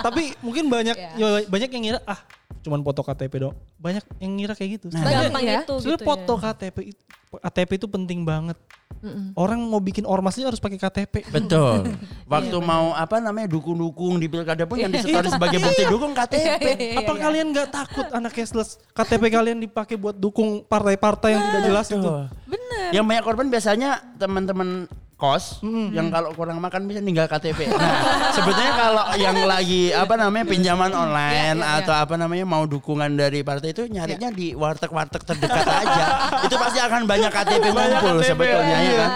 Tapi 0.00 0.22
mungkin 0.40 0.64
banyak 0.66 0.96
Iya. 0.96 1.10
ya, 1.16 1.28
banyak 1.46 1.70
yang 1.70 1.82
ngira 1.84 2.00
ah 2.04 2.20
cuman 2.60 2.80
foto 2.82 3.00
KTP 3.00 3.32
dong. 3.40 3.54
Banyak 3.76 4.04
yang 4.18 4.32
ngira 4.34 4.52
kayak 4.52 4.70
gitu. 4.76 4.86
Nah. 4.88 5.00
Sebenarnya- 5.00 5.22
Gampang 5.26 5.42
Iya. 5.42 5.52
itu 5.60 5.74
sebenarnya 5.76 5.96
gitu 5.96 6.04
foto 6.04 6.32
ya. 6.32 6.42
KTP 6.44 6.76
itu 6.86 7.02
KTP 7.32 7.70
itu 7.72 7.86
penting 7.86 8.20
banget. 8.22 8.58
Mm-mm. 9.00 9.32
Orang 9.32 9.64
mau 9.64 9.80
bikin 9.80 10.04
ormasnya 10.04 10.44
harus 10.44 10.60
pakai 10.60 10.76
KTP. 10.76 11.24
Betul. 11.30 11.88
Waktu 12.28 12.52
Iya, 12.52 12.60
mau 12.60 12.92
apa 12.92 13.16
namanya 13.16 13.48
dukung-dukung 13.48 14.18
di 14.18 14.28
pilkada 14.28 14.68
pun 14.68 14.76
yang 14.76 14.92
Iya. 14.92 15.00
disetori 15.00 15.28
sebagai 15.30 15.56
bukti 15.58 15.82
dukung 15.88 16.12
KTP. 16.12 16.64
Apa 16.98 17.12
kalian 17.14 17.46
nggak 17.48 17.68
takut 17.70 18.06
anak 18.10 18.34
cashless 18.34 18.76
KTP 18.92 19.30
kalian 19.30 19.56
dipakai 19.56 19.96
buat 19.96 20.12
dukung 20.12 20.60
partai-partai 20.62 21.32
yang 21.32 21.42
tidak 21.48 21.62
jelas 21.64 21.86
itu? 21.88 21.96
Betul. 21.96 22.22
Bener. 22.46 22.88
Yang 22.92 23.04
banyak 23.06 23.24
korban 23.24 23.46
biasanya 23.48 23.90
teman-teman 24.20 24.68
kos 25.20 25.60
yang 25.92 26.08
kalau 26.08 26.32
kurang 26.32 26.56
makan 26.58 26.88
bisa 26.88 27.04
tinggal 27.04 27.28
KTP. 27.28 27.68
Nah, 27.80 28.32
sebetulnya 28.36 28.72
kalau 28.76 29.04
yang 29.16 29.36
lagi 29.48 29.88
apa 29.90 30.14
namanya 30.14 30.44
pinjaman 30.44 30.92
online 30.92 31.56
Ya, 31.56 31.56
ya, 31.56 31.80
ya. 31.80 31.80
atau 31.80 31.94
apa 31.96 32.14
namanya 32.20 32.44
mau 32.44 32.68
dukungan 32.68 33.08
dari 33.16 33.40
partai 33.40 33.72
itu 33.72 33.88
nyarinya 33.88 34.28
di 34.28 34.52
warteg-warteg 34.52 35.22
terdekat 35.24 35.64
aja. 35.64 36.04
itu 36.46 36.54
pasti 36.60 36.78
akan 36.78 37.08
banyak 37.08 37.30
KTP 37.32 37.64
ngumpul 37.72 38.20
KTP, 38.20 38.28
sebetulnya 38.28 38.76
ya 38.76 38.78
iya. 38.80 38.96
kan. 39.00 39.10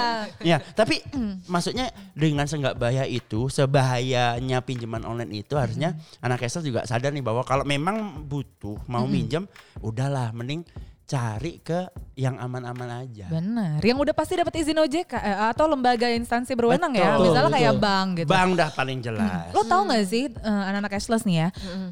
Ya, 0.45 0.57
tapi 0.61 1.01
maksudnya 1.49 1.93
dengan 2.13 2.45
senggak 2.49 2.77
bahaya 2.77 3.05
itu, 3.09 3.49
sebahayanya 3.53 4.61
pinjaman 4.65 5.05
online 5.05 5.45
itu 5.45 5.55
harusnya 5.57 5.97
anak 6.21 6.45
Kesel 6.45 6.65
juga 6.65 6.85
sadar 6.85 7.13
nih 7.13 7.25
bahwa 7.25 7.45
kalau 7.47 7.65
memang 7.65 8.25
butuh 8.27 8.77
mau 8.89 9.09
minjem, 9.09 9.49
udahlah 9.81 10.33
mending 10.37 10.65
cari 11.05 11.61
ke 11.61 11.85
yang 12.17 12.41
aman-aman 12.41 13.05
aja. 13.05 13.29
Benar. 13.29 13.85
Yang 13.85 13.99
udah 14.09 14.15
pasti 14.17 14.41
dapat 14.41 14.57
izin 14.57 14.81
OJK 14.81 15.13
eh, 15.15 15.39
atau 15.53 15.69
lembaga 15.69 16.09
instansi 16.09 16.57
berwenang 16.57 16.97
ya. 16.97 17.21
Betul, 17.21 17.25
Misalnya 17.29 17.51
kayak 17.53 17.75
betul. 17.77 17.85
bank 17.85 18.09
gitu. 18.17 18.29
Bang 18.33 18.51
dah 18.57 18.71
paling 18.73 18.99
jelas. 19.05 19.53
Lo 19.53 19.61
tau 19.69 19.85
gak 19.85 20.05
sih 20.09 20.33
eh, 20.33 20.63
anak-anak 20.65 20.91
cashless 20.97 21.29
nih 21.29 21.37
ya, 21.45 21.49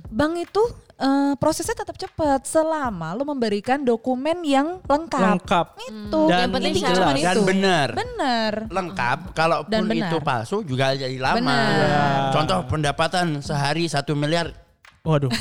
bank 0.09 0.33
itu 0.41 0.63
eh, 0.97 1.33
prosesnya 1.37 1.77
tetap 1.77 2.01
cepat 2.01 2.41
selama 2.49 3.13
lo 3.13 3.29
memberikan 3.29 3.85
dokumen 3.85 4.41
yang 4.49 4.81
lengkap. 4.81 5.21
Lengkap. 5.37 5.67
Itu. 5.93 6.21
Dan 6.33 6.39
Yang 6.41 6.53
penting 6.57 6.73
syarat 6.81 6.97
cuma 6.97 7.13
dan 7.13 7.37
itu. 7.37 7.43
benar. 7.45 7.89
Bener. 7.93 8.53
Lengkap, 8.73 9.19
kalaupun 9.37 9.69
Dan 9.71 9.83
benar. 9.93 10.09
itu 10.09 10.17
palsu 10.25 10.57
juga 10.65 10.97
jadi 10.97 11.21
lama. 11.21 11.37
Benar. 11.37 12.33
Contoh 12.33 12.59
pendapatan 12.65 13.45
sehari 13.45 13.85
satu 13.93 14.17
miliar. 14.17 14.62
Waduh. 15.03 15.35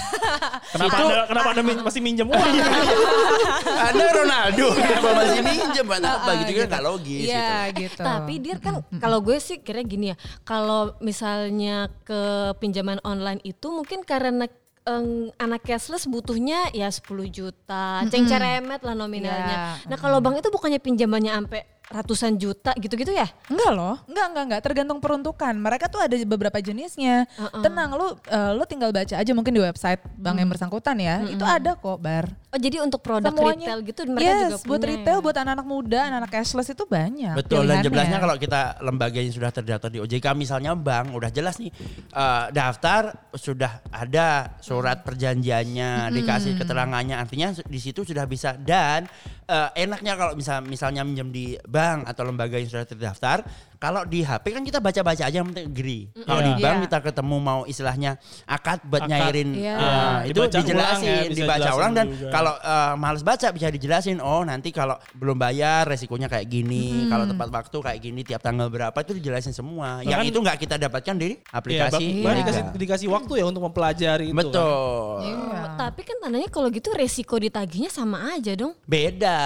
kenapa 0.67 0.89
Itu- 0.89 1.05
anda, 1.05 1.17
kenapa 1.27 1.47
anda 1.51 1.61
min- 1.61 1.83
masih 1.85 2.01
minjem 2.01 2.25
uang? 2.25 2.41
Anda 3.61 4.05
Ronaldo 4.11 4.67
kenapa 4.73 5.09
masih 5.15 5.41
minjem 5.43 5.83
buat 5.85 6.01
apa 6.01 6.25
Ah, 6.27 6.35
gitu 6.35 6.51
kan 6.55 6.65
nggak 6.67 6.83
logis 6.83 7.21
gitu. 7.21 7.29
Iya 7.29 7.53
gitu. 7.71 8.01
Tapi 8.01 8.33
dia 8.39 8.55
kan 8.57 8.73
kalau 8.97 9.21
gue 9.21 9.37
sih 9.37 9.57
kira 9.57 9.81
gini 9.81 10.09
ya, 10.09 10.15
kalau 10.41 10.97
misalnya 10.97 11.93
ke 12.01 12.21
pinjaman 12.57 12.97
online 13.03 13.37
itu 13.43 13.69
mungkin 13.69 14.01
karena 14.01 14.49
em, 14.81 15.29
anak 15.37 15.61
cashless 15.61 16.09
butuhnya 16.09 16.73
ya 16.73 16.89
10 16.89 17.05
juta, 17.27 18.01
cengceremet 18.03 18.81
lah 18.81 18.95
nominalnya. 18.95 19.77
Iya. 19.77 19.85
Nah 19.85 19.97
kalau 19.99 20.17
bank 20.19 20.41
itu 20.41 20.49
bukannya 20.49 20.79
pinjamannya 20.79 21.37
sampai 21.37 21.61
ratusan 21.91 22.39
juta 22.39 22.71
gitu-gitu 22.79 23.11
ya? 23.13 23.27
Enggak 23.51 23.71
loh, 23.75 23.95
enggak 24.07 24.25
enggak 24.31 24.43
enggak 24.47 24.61
tergantung 24.63 24.99
peruntukan. 25.03 25.53
Mereka 25.53 25.91
tuh 25.91 26.01
ada 26.01 26.15
beberapa 26.25 26.57
jenisnya. 26.57 27.27
Tenang, 27.61 27.93
lu 27.93 28.07
eh, 28.31 28.51
lu 28.55 28.63
tinggal 28.65 28.89
baca 28.95 29.15
aja 29.19 29.31
mungkin 29.35 29.53
di 29.53 29.61
website 29.61 30.01
bank 30.17 30.41
yang 30.41 30.49
bersangkutan 30.49 30.97
ya. 30.97 31.21
Itu 31.27 31.43
ada 31.45 31.77
kok 31.77 31.99
bar. 32.01 32.40
Oh 32.51 32.59
jadi 32.59 32.83
untuk 32.83 32.99
produk 32.99 33.31
Semuanya. 33.31 33.63
retail 33.63 33.79
gitu 33.87 34.01
mereka 34.11 34.27
yes, 34.27 34.35
juga 34.43 34.57
punya 34.59 34.67
buat 34.67 34.81
retail, 34.83 35.17
ya? 35.17 35.23
buat 35.23 35.37
anak-anak 35.39 35.67
muda, 35.71 35.99
anak-anak 36.11 36.31
cashless 36.35 36.69
itu 36.75 36.83
banyak. 36.83 37.35
Betul 37.39 37.63
dan 37.63 37.79
jelasnya 37.79 38.19
kalau 38.19 38.35
kita 38.35 38.61
lembaga 38.83 39.19
yang 39.23 39.31
sudah 39.31 39.51
terdaftar 39.55 39.87
di 39.87 39.99
OJK 40.03 40.27
misalnya 40.35 40.75
bank 40.75 41.15
udah 41.15 41.31
jelas 41.31 41.63
nih 41.63 41.71
eh, 42.11 42.45
daftar 42.51 43.31
sudah 43.31 43.79
ada 43.87 44.59
surat 44.59 44.99
perjanjiannya 44.99 46.11
dikasih 46.11 46.59
keterangannya 46.59 47.15
artinya 47.15 47.55
di 47.55 47.79
situ 47.79 48.03
sudah 48.03 48.27
bisa 48.27 48.59
dan 48.59 49.07
eh, 49.47 49.87
enaknya 49.87 50.19
kalau 50.19 50.35
misal 50.35 50.59
misalnya 50.67 51.07
minjem 51.07 51.31
di 51.31 51.55
bank 51.55 52.03
atau 52.03 52.27
lembaga 52.27 52.59
yang 52.59 52.67
sudah 52.67 52.83
terdaftar 52.83 53.47
kalau 53.81 54.05
di 54.05 54.21
HP 54.21 54.45
kan 54.51 54.61
kita 54.61 54.77
baca-baca 54.77 55.23
aja 55.23 55.33
yang 55.33 55.49
penting 55.49 55.65
agree. 55.65 56.03
Kalau 56.13 56.37
di 56.39 56.53
Iya. 56.53 56.61
bank 56.61 56.75
Iya. 56.75 56.83
kita 56.85 56.97
ketemu 57.01 57.35
mau 57.37 57.59
istilahnya 57.63 58.11
akad 58.45 58.77
buat 58.83 59.01
Akad. 59.01 59.09
nyairin 59.09 59.49
Iya. 59.51 59.73
eh, 59.73 60.17
itu 60.23 60.37
Dibaca 60.37 60.45
ulang 60.45 60.61
dijelasin, 60.61 61.09
ya, 61.09 61.21
bisa 61.23 61.37
dibaca 61.41 61.69
ulang 61.73 61.91
dan 61.91 62.05
juga. 62.07 62.29
kalau 62.29 62.53
eh, 62.55 62.93
males 62.95 63.21
baca 63.21 63.47
bisa 63.49 63.67
dijelasin 63.67 64.17
oh 64.19 64.41
nanti 64.41 64.69
kalau 64.69 64.93
belum 65.13 65.33
bayar 65.35 65.83
resikonya 65.83 66.27
kayak 66.27 66.45
gini 66.45 67.09
kalau 67.09 67.25
tepat 67.25 67.49
waktu 67.49 67.77
kayak 67.81 67.99
gini 67.99 68.21
tiap 68.21 68.39
tanggal 68.39 68.69
berapa 68.69 68.93
itu 68.95 69.11
dijelasin 69.13 69.49
semua 69.51 69.99
yang 70.01 70.13
Bahkan- 70.15 70.29
itu 70.29 70.37
nggak 70.39 70.57
kita 70.59 70.75
dapatkan 70.77 71.15
di 71.15 71.25
Iya, 71.31 71.37
aplikasi 71.51 71.89
Bang. 71.91 72.05
Iya. 72.05 72.21
Bang 72.21 72.35
dikasih, 72.37 72.61
dikasih 72.77 73.07
waktu 73.09 73.33
ya 73.35 73.45
untuk 73.45 73.63
mempelajari 73.63 74.27
itu. 74.27 74.31
kan. 74.31 74.45
betul 74.45 75.15
Iya. 75.23 75.37
Oh, 75.41 75.67
tapi 75.75 76.01
kan 76.03 76.17
tandanya 76.19 76.47
kalau 76.47 76.69
gitu 76.69 76.93
resiko 76.93 77.35
ditagihnya 77.35 77.89
sama 77.89 78.29
aja 78.31 78.53
dong. 78.53 78.77
beda 78.83 79.41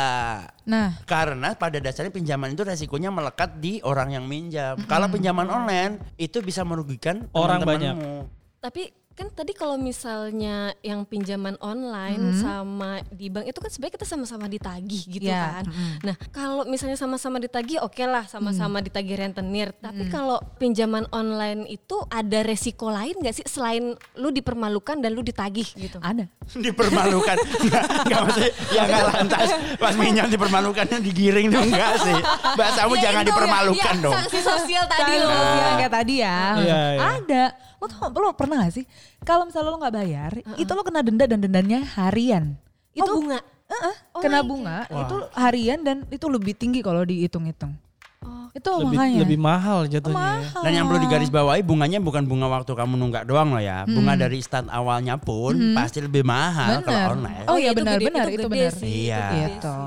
Nah, 0.65 0.98
karena 1.05 1.53
pada 1.53 1.77
dasarnya 1.77 2.10
pinjaman 2.10 2.57
itu 2.57 2.65
resikonya 2.65 3.13
melekat 3.13 3.62
di 3.62 3.77
orang 3.86 4.17
yang 4.17 4.25
minjam. 4.25 4.74
Kalau 4.89 5.05
pinjaman 5.13 5.45
online 5.45 6.01
itu 6.17 6.41
bisa 6.41 6.65
merugikan 6.65 7.29
Orang 7.38 7.62
teman-temanmu. 7.62 8.25
Tapi 8.57 8.89
kan 9.15 9.31
tadi 9.31 9.55
kalau 9.55 9.79
misalnya 9.79 10.75
yang 10.84 11.07
pinjaman 11.07 11.55
online 11.57 12.36
sama 12.36 13.00
di 13.07 13.31
bank 13.31 13.48
itu 13.48 13.57
kan 13.57 13.72
sebenarnya 13.72 13.95
kita 13.95 14.05
sama-sama 14.05 14.45
ditagih 14.45 15.03
gitu 15.07 15.24
Ya, 15.25 15.63
kan. 15.63 15.72
Nah 16.03 16.15
kalau 16.29 16.67
misalnya 16.67 17.00
sama-sama 17.00 17.39
ditagih 17.39 17.79
oke 17.79 18.03
lah 18.03 18.27
sama-sama 18.27 18.84
ditagih 18.84 19.15
rentenir. 19.15 19.72
Tapi 19.79 20.12
kalau 20.12 20.43
pinjaman 20.60 21.07
online 21.10 21.63
itu 21.65 21.95
ada 22.12 22.43
resiko 22.43 22.91
lain 22.91 23.15
nggak 23.15 23.34
sih 23.34 23.45
selain 23.47 23.95
lu 24.19 24.30
dipermalukan 24.30 24.99
dan 24.99 25.15
lu 25.15 25.23
ditagih 25.23 25.65
gitu? 25.73 25.95
ada. 26.04 26.28
dipermalukan 26.65 27.38
nggak 27.65 27.84
nggak 28.06 28.19
maksudnya 28.21 28.51
ya 28.69 28.82
nggak 28.86 29.04
lantas 29.10 29.47
pas 29.82 29.95
minyak 29.97 30.28
dipermalukannya 30.30 30.97
digiring 31.01 31.49
tuh 31.49 31.63
enggak 31.63 31.91
sih 32.06 32.17
bahasamu 32.54 32.93
Ya 32.95 33.10
jangan 33.10 33.23
ya, 33.23 33.28
dipermalukan 33.34 33.95
ya, 33.97 34.04
dong 34.04 34.13
Sanksi 34.13 34.39
sosial 34.43 34.84
tadi 34.86 35.01
Sanksi 35.15 35.25
loh. 35.25 35.32
sosial 35.32 35.71
kayak 35.75 35.93
tadi 35.93 36.13
ya. 36.21 36.39
Iya, 36.60 36.80
iya. 36.95 37.01
Ada. 37.17 37.43
Lo 37.88 38.10
tau 38.10 38.19
lo 38.19 38.30
pernah 38.32 38.58
gak 38.60 38.74
sih? 38.74 38.86
Kalau 39.19 39.45
misalnya 39.45 39.69
lo 39.69 39.78
nggak 39.78 39.95
bayar, 39.95 40.32
itu 40.56 40.71
lo 40.71 40.82
kena 40.82 41.00
denda 41.00 41.26
dan 41.26 41.39
dendanya 41.39 41.80
harian. 41.95 42.58
Itu 42.91 43.06
Oh 43.06 43.15
bunga. 43.15 43.39
Heeh, 43.65 43.95
Oh 44.12 44.21
kena 44.21 44.39
my 44.39 44.45
bunga 44.45 44.78
God. 44.84 45.02
itu 45.02 45.15
harian 45.34 45.80
dan 45.80 45.98
itu 46.08 46.26
lebih 46.26 46.54
tinggi 46.54 46.80
kalau 46.80 47.02
dihitung-hitung. 47.02 47.74
Oh. 48.21 48.50
Itu 48.52 48.69
Lebih, 48.80 48.93
makanya. 48.95 49.19
lebih 49.21 49.38
mahal 49.38 49.80
jatuhnya. 49.86 50.17
ya. 50.17 50.38
mahal. 50.41 50.62
dan 50.62 50.71
yang 50.71 50.86
perlu 50.88 51.00
digarisbawahi 51.00 51.62
bunganya 51.62 52.00
bukan 52.00 52.24
bunga 52.24 52.48
waktu 52.48 52.71
kamu 52.71 52.93
nunggak 52.95 53.24
doang 53.24 53.50
loh 53.50 53.60
ya 53.60 53.84
bunga 53.84 54.13
dari 54.15 54.39
start 54.39 54.65
awalnya 54.67 55.13
pun 55.15 55.54
pasti 55.74 56.00
lebih 56.00 56.21
mahal 56.21 56.80
Benar. 56.80 56.86
kalau 56.88 57.13
online 57.15 57.45
Oh 57.45 57.58
iya 57.60 57.69
itu 57.69 57.78
benar 57.78 57.95
gede- 57.95 58.08
benar 58.08 58.26
itu, 58.28 58.48
benar. 58.48 58.71
sih, 58.71 58.89
Iya. 59.06 59.26
Gitu. 59.52 59.78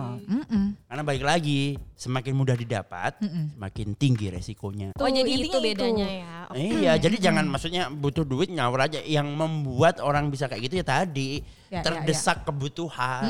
karena 0.84 1.02
balik 1.02 1.24
lagi 1.24 1.62
semakin 1.98 2.30
mudah 2.38 2.54
didapat 2.54 3.18
semakin 3.58 3.98
tinggi 3.98 4.30
resikonya 4.30 4.94
Oh 5.02 5.10
jadi 5.10 5.26
Intinya 5.26 5.42
itu 5.50 5.58
itu. 5.58 5.66
bedanya 5.74 6.08
ya. 6.08 6.38
Oke. 6.48 6.64
Iya, 6.80 6.92
jadi 6.96 7.16
jangan 7.20 7.44
maksudnya 7.44 7.92
butuh 7.92 8.24
duit 8.24 8.48
ngawur 8.48 8.80
aja. 8.88 9.02
Yang 9.04 9.28
membuat 9.36 10.00
orang 10.00 10.32
bisa 10.32 10.48
kayak 10.48 10.70
gitu 10.70 10.74
ya 10.80 10.86
tadi 10.86 11.44
Ya, 11.68 11.84
ya, 11.84 11.84
terdesak 11.84 12.48
kebutuhan. 12.48 13.28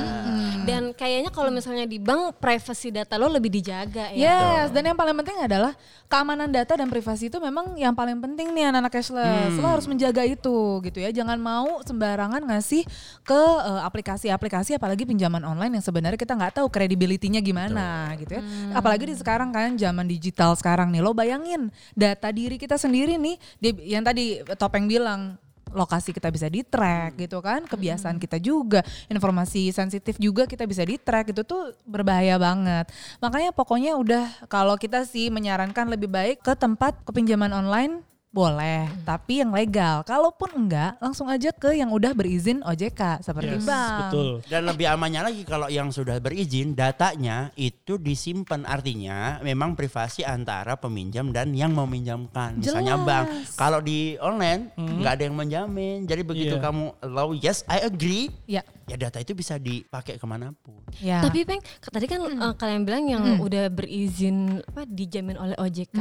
Dan 0.63 0.95
kayaknya 0.95 1.35
kalau 1.35 1.51
misalnya 1.51 1.91
di 1.91 1.99
bank 1.99 2.39
privacy 2.39 2.95
data 2.95 3.19
lo 3.19 3.27
lebih 3.27 3.51
dijaga 3.51 4.15
ya. 4.15 4.63
Yes, 4.63 4.71
dan 4.71 4.87
yang 4.87 4.95
paling 4.95 5.19
penting 5.19 5.43
adalah 5.43 5.75
keamanan 6.07 6.47
data 6.47 6.79
dan 6.79 6.87
privasi 6.87 7.35
itu 7.35 7.43
memang 7.43 7.75
yang 7.75 7.99
paling 7.99 8.15
penting 8.23 8.55
nih 8.55 8.71
anak-anak 8.71 8.95
cashless. 8.95 9.59
Lo 9.59 9.67
harus 9.67 9.91
menjaga 9.91 10.23
itu 10.23 10.79
gitu 10.87 11.03
ya. 11.03 11.11
Jangan 11.11 11.35
mau 11.35 11.83
sembarangan 11.83 12.39
ngasih 12.47 12.87
ke 13.27 13.43
eh, 13.43 13.83
aplikasi-aplikasi 13.83 14.79
apalagi 14.79 15.03
pinjaman 15.03 15.43
online 15.43 15.75
yang 15.75 15.83
sebenarnya 15.83 16.15
kita 16.23 16.39
nggak 16.39 16.63
tahu 16.63 16.71
kredibilitinya 16.71 17.43
gimana 17.43 18.15
gitu 18.23 18.39
ya. 18.39 18.43
Apalagi 18.75 19.09
di 19.09 19.17
sekarang 19.17 19.51
kan 19.51 19.75
zaman 19.75 20.07
digital 20.07 20.55
sekarang 20.55 20.91
nih. 20.93 21.01
Lo 21.03 21.13
bayangin 21.13 21.71
data 21.93 22.29
diri 22.31 22.61
kita 22.61 22.77
sendiri 22.77 23.17
nih 23.17 23.37
di- 23.59 23.95
yang 23.95 24.05
tadi 24.05 24.43
Topeng 24.57 24.87
bilang 24.87 25.37
lokasi 25.73 26.17
kita 26.17 26.33
bisa 26.33 26.49
di 26.49 26.65
track 26.65 27.21
gitu 27.21 27.45
kan 27.45 27.65
kebiasaan 27.69 28.17
kita 28.17 28.41
juga 28.41 28.81
informasi 29.13 29.69
sensitif 29.69 30.17
juga 30.17 30.49
kita 30.49 30.65
bisa 30.65 30.81
di 30.85 30.97
track 30.97 31.37
itu 31.37 31.45
tuh 31.45 31.77
berbahaya 31.85 32.41
banget. 32.41 32.89
Makanya 33.21 33.53
pokoknya 33.53 33.93
udah 33.97 34.49
kalau 34.49 34.81
kita 34.81 35.05
sih 35.05 35.29
menyarankan 35.29 35.89
lebih 35.93 36.09
baik 36.09 36.41
ke 36.41 36.57
tempat 36.57 36.97
kepinjaman 37.05 37.53
online 37.53 38.01
boleh 38.29 38.85
tapi 39.09 39.41
yang 39.41 39.51
legal 39.51 40.05
kalaupun 40.05 40.53
enggak 40.53 41.01
langsung 41.01 41.33
aja 41.33 41.49
ke 41.49 41.73
yang 41.73 41.89
udah 41.89 42.13
berizin 42.13 42.61
OJK 42.61 43.25
seperti 43.25 43.57
Yes, 43.57 43.65
bank 43.65 44.13
betul. 44.13 44.31
Dan 44.45 44.63
lebih 44.69 44.87
amannya 44.87 45.33
lagi 45.33 45.43
kalau 45.43 45.67
yang 45.67 45.89
sudah 45.89 46.21
berizin 46.21 46.77
datanya 46.77 47.49
itu 47.57 47.97
disimpan 47.97 48.69
artinya 48.69 49.41
memang 49.41 49.73
privasi 49.73 50.29
antara 50.29 50.77
peminjam 50.77 51.33
dan 51.33 51.57
yang 51.57 51.73
meminjamkan. 51.73 52.61
Misalnya 52.61 53.01
Jelas. 53.01 53.09
bank. 53.09 53.27
Kalau 53.57 53.81
di 53.81 54.21
online 54.21 54.77
nggak 54.77 55.13
ada 55.17 55.25
yang 55.25 55.37
menjamin. 55.37 56.05
Jadi 56.05 56.23
begitu 56.23 56.55
Iya. 56.55 56.63
kamu 56.63 56.85
allow 57.01 57.33
yes 57.33 57.65
I 57.65 57.81
agree 57.81 58.29
ya 58.45 58.61
ya 58.89 58.97
data 58.97 59.21
itu 59.21 59.37
bisa 59.37 59.61
dipakai 59.61 60.17
ke 60.17 60.25
mana 60.25 60.57
pun. 60.65 60.81
Ya. 60.99 61.21
Tapi 61.21 61.45
Peng, 61.45 61.61
tadi 61.85 62.09
kan 62.09 62.25
eh, 62.25 62.55
kalian 62.57 62.83
bilang 62.83 63.05
yang 63.05 63.25
udah 63.39 63.69
berizin 63.69 64.65
apa 64.65 64.89
dijamin 64.89 65.37
oleh 65.37 65.57
OJK. 65.61 65.97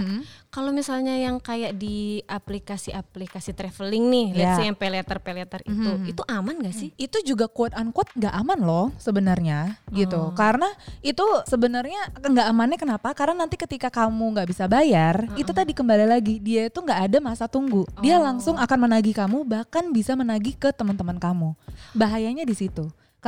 Kalau 0.48 0.72
misalnya 0.72 1.20
yang 1.20 1.38
kayak 1.38 1.76
di 1.76 2.24
aplikasi-aplikasi 2.24 3.52
traveling 3.52 4.06
nih, 4.08 4.28
let's 4.34 4.46
Ya. 4.48 4.56
say 4.56 4.66
yang 4.72 4.80
peleter 4.80 5.20
peleter 5.20 5.60
itu, 5.68 5.90
itu 6.08 6.22
aman 6.26 6.56
gak 6.64 6.76
sih? 6.76 6.90
itu 6.96 7.18
juga 7.22 7.52
quote 7.52 7.76
unquote 7.76 8.10
nggak 8.16 8.32
aman 8.32 8.60
loh 8.64 8.88
sebenarnya 8.96 9.76
gitu. 9.92 10.32
Karena 10.34 10.72
itu 11.04 11.24
sebenarnya 11.46 12.00
nggak 12.16 12.48
amannya 12.48 12.78
kenapa? 12.80 13.12
Karena 13.12 13.44
nanti 13.44 13.60
ketika 13.60 13.92
kamu 13.92 14.34
nggak 14.38 14.48
bisa 14.48 14.66
bayar 14.66 15.28
itu 15.36 15.52
tadi 15.52 15.76
kembali 15.76 16.06
lagi 16.08 16.40
dia 16.40 16.72
itu 16.72 16.80
nggak 16.80 17.00
ada 17.12 17.18
masa 17.20 17.46
tunggu. 17.52 17.84
Dia 18.00 18.18
langsung 18.22 18.56
akan 18.56 18.78
menagih 18.88 19.12
kamu 19.12 19.44
bahkan 19.44 19.92
bisa 19.92 20.16
menagih 20.16 20.56
ke 20.56 20.72
teman-teman 20.72 21.20
kamu. 21.20 21.52
Bahayanya 21.92 22.48
di 22.48 22.56
situ 22.56 22.77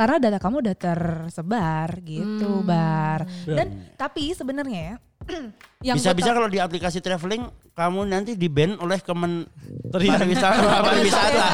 karena 0.00 0.16
data 0.16 0.38
kamu 0.40 0.64
udah 0.64 0.76
tersebar 0.80 2.00
gitu 2.00 2.64
bar 2.64 3.28
dan 3.44 3.92
tapi 4.00 4.32
sebenarnya 4.32 4.80
ya 4.80 4.96
yang 5.86 5.96
Bisa-bisa 6.00 6.32
kalau 6.32 6.48
di 6.48 6.56
aplikasi 6.56 7.04
traveling 7.04 7.44
kamu 7.76 8.08
nanti 8.08 8.32
di 8.36 8.48
ban 8.48 8.76
oleh 8.80 9.00
Kemen 9.04 9.44
Teriak. 9.92 10.20
pariwisata, 10.20 10.64
pariwisata. 10.88 11.46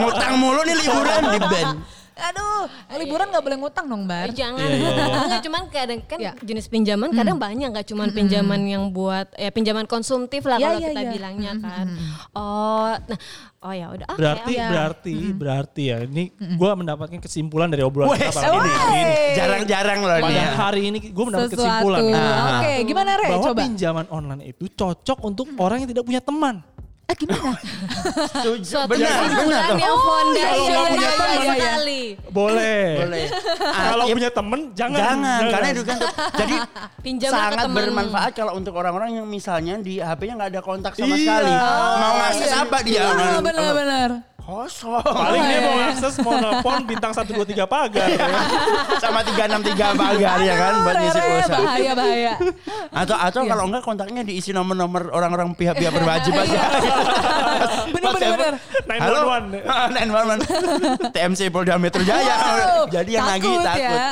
Ngutang 0.00 0.34
mulu 0.36 0.60
nih 0.64 0.76
liburan 0.80 1.22
di 1.32 1.40
ban. 1.40 1.68
aduh 2.16 2.64
liburan 2.96 3.28
nggak 3.28 3.44
boleh 3.44 3.58
ngutang 3.58 3.86
dong 3.86 4.04
bar 4.04 4.26
Eh, 4.26 4.34
Jangan, 4.34 4.56
Iya, 4.58 4.72
iya, 4.72 4.88
iya. 4.96 5.16
Enggak, 5.20 5.40
cuman 5.42 5.62
kadang 5.68 6.00
kan 6.02 6.18
Ya. 6.18 6.32
jenis 6.40 6.66
pinjaman 6.66 7.12
kadang 7.12 7.36
banyak 7.36 7.68
nggak 7.68 7.86
cuman 7.86 8.08
pinjaman 8.10 8.60
yang 8.64 8.88
buat 8.88 9.28
ya 9.32 9.48
pinjaman 9.48 9.84
konsumtif 9.84 10.42
lah 10.42 10.56
Ya, 10.56 10.72
kalau 10.72 10.80
ya, 10.80 10.88
kita 10.90 11.02
ya. 11.02 11.10
bilangnya 11.12 11.52
kan. 11.58 11.86
Oh, 12.32 12.88
nah, 12.96 13.18
oh 13.60 13.70
ya 13.70 13.86
udah. 13.90 14.08
Berarti 14.10 14.52
oke. 14.54 14.64
berarti 14.66 15.14
berarti 15.30 15.82
ya 15.84 15.98
ini 16.02 16.24
gua 16.56 16.72
mendapatkan 16.72 17.18
kesimpulan 17.18 17.68
dari 17.68 17.82
obrolan 17.82 18.16
kita 18.16 18.32
malam 18.34 18.64
ini, 18.64 19.12
jarang-jarang 19.36 19.98
loh 20.00 20.16
Pada 20.18 20.32
ya. 20.32 20.48
hari 20.56 20.80
ini 20.86 20.98
gue 21.02 21.24
mendapat 21.26 21.48
sesuatu 21.48 21.68
kesimpulan 21.84 22.00
ya. 22.02 22.24
oke 22.56 22.72
gimana 22.82 23.10
Re 23.14 23.28
bahwa 23.28 23.44
coba 23.44 23.60
pinjaman 23.62 24.06
online 24.08 24.42
itu 24.48 24.64
cocok 24.70 25.18
untuk 25.20 25.46
orang 25.58 25.84
yang 25.84 25.90
tidak 25.90 26.02
punya 26.02 26.20
teman. 26.20 26.64
Ah 27.06 27.14
gimana 27.14 27.54
Setuju. 28.28 28.66
Suatu 28.66 28.90
Benar, 28.90 29.30
benar. 29.30 29.64
yang 29.72 29.78
kalau 29.78 29.98
foundational 30.02 30.66
nggak 30.66 30.90
punya 30.90 31.10
teman, 31.14 31.54
sekali. 31.54 32.02
Boleh. 32.28 32.86
Boleh. 32.98 33.24
Kalau 33.62 34.02
Ah, 34.02 34.08
ya, 34.10 34.14
punya 34.14 34.30
temen 34.32 34.60
jangan. 34.74 34.98
Jangan, 34.98 35.40
karena 35.46 35.68
itu 35.70 35.82
kan 35.82 35.98
jadi 36.34 36.56
Pinjam 37.06 37.30
sangat 37.30 37.66
bermanfaat 37.70 38.32
kalau 38.34 38.52
untuk 38.54 38.74
orang-orang 38.74 39.22
yang 39.22 39.26
misalnya 39.26 39.78
di 39.78 40.02
HP-nya 40.02 40.34
nggak 40.34 40.50
ada 40.50 40.60
kontak 40.60 40.92
sama 40.92 41.14
Iya. 41.14 41.22
sekali. 41.22 41.52
Oh, 41.52 41.94
Mau 41.96 42.12
ngakses 42.18 42.50
apa 42.52 42.76
dia? 42.82 43.02
Ah, 43.06 43.38
benar-benar 43.38 44.10
Kosong. 44.46 45.02
Paling 45.02 45.42
dia 45.42 45.58
iya, 45.58 45.66
mau 45.66 45.74
iya. 45.74 45.90
akses 45.90 46.14
mau 46.22 46.38
nelpon 46.38 46.86
bintang 46.86 47.10
123 47.10 47.66
pagar. 47.66 48.06
ya. 48.06 48.26
sama 49.02 49.26
363 49.26 49.74
pagar 49.98 50.38
ya 50.38 50.54
kan 50.54 50.72
buat 50.86 50.96
ngisi 51.02 51.18
pulsa. 51.18 51.56
bahaya 51.58 51.92
bahaya 51.98 52.32
Atau 52.94 53.16
atau 53.18 53.40
Iya. 53.42 53.50
kalau 53.50 53.62
enggak 53.66 53.82
kontaknya 53.82 54.22
diisi 54.22 54.54
nomor-nomor 54.54 55.10
orang-orang 55.10 55.50
pihak-pihak 55.58 55.90
berwajib 55.90 56.30
aja. 56.30 56.62
bener 57.90 58.10
bener 58.14 58.30
bener 58.38 58.54
911. 58.86 59.02
Halo. 59.02 59.20
911. 59.90 61.10
TMC 61.18 61.40
Polda 61.50 61.74
Metro 61.76 62.02
Jaya. 62.06 62.36
Jadi 62.86 63.10
yang 63.18 63.26
lagi 63.26 63.50
takut 63.50 63.98
ya. 63.98 64.10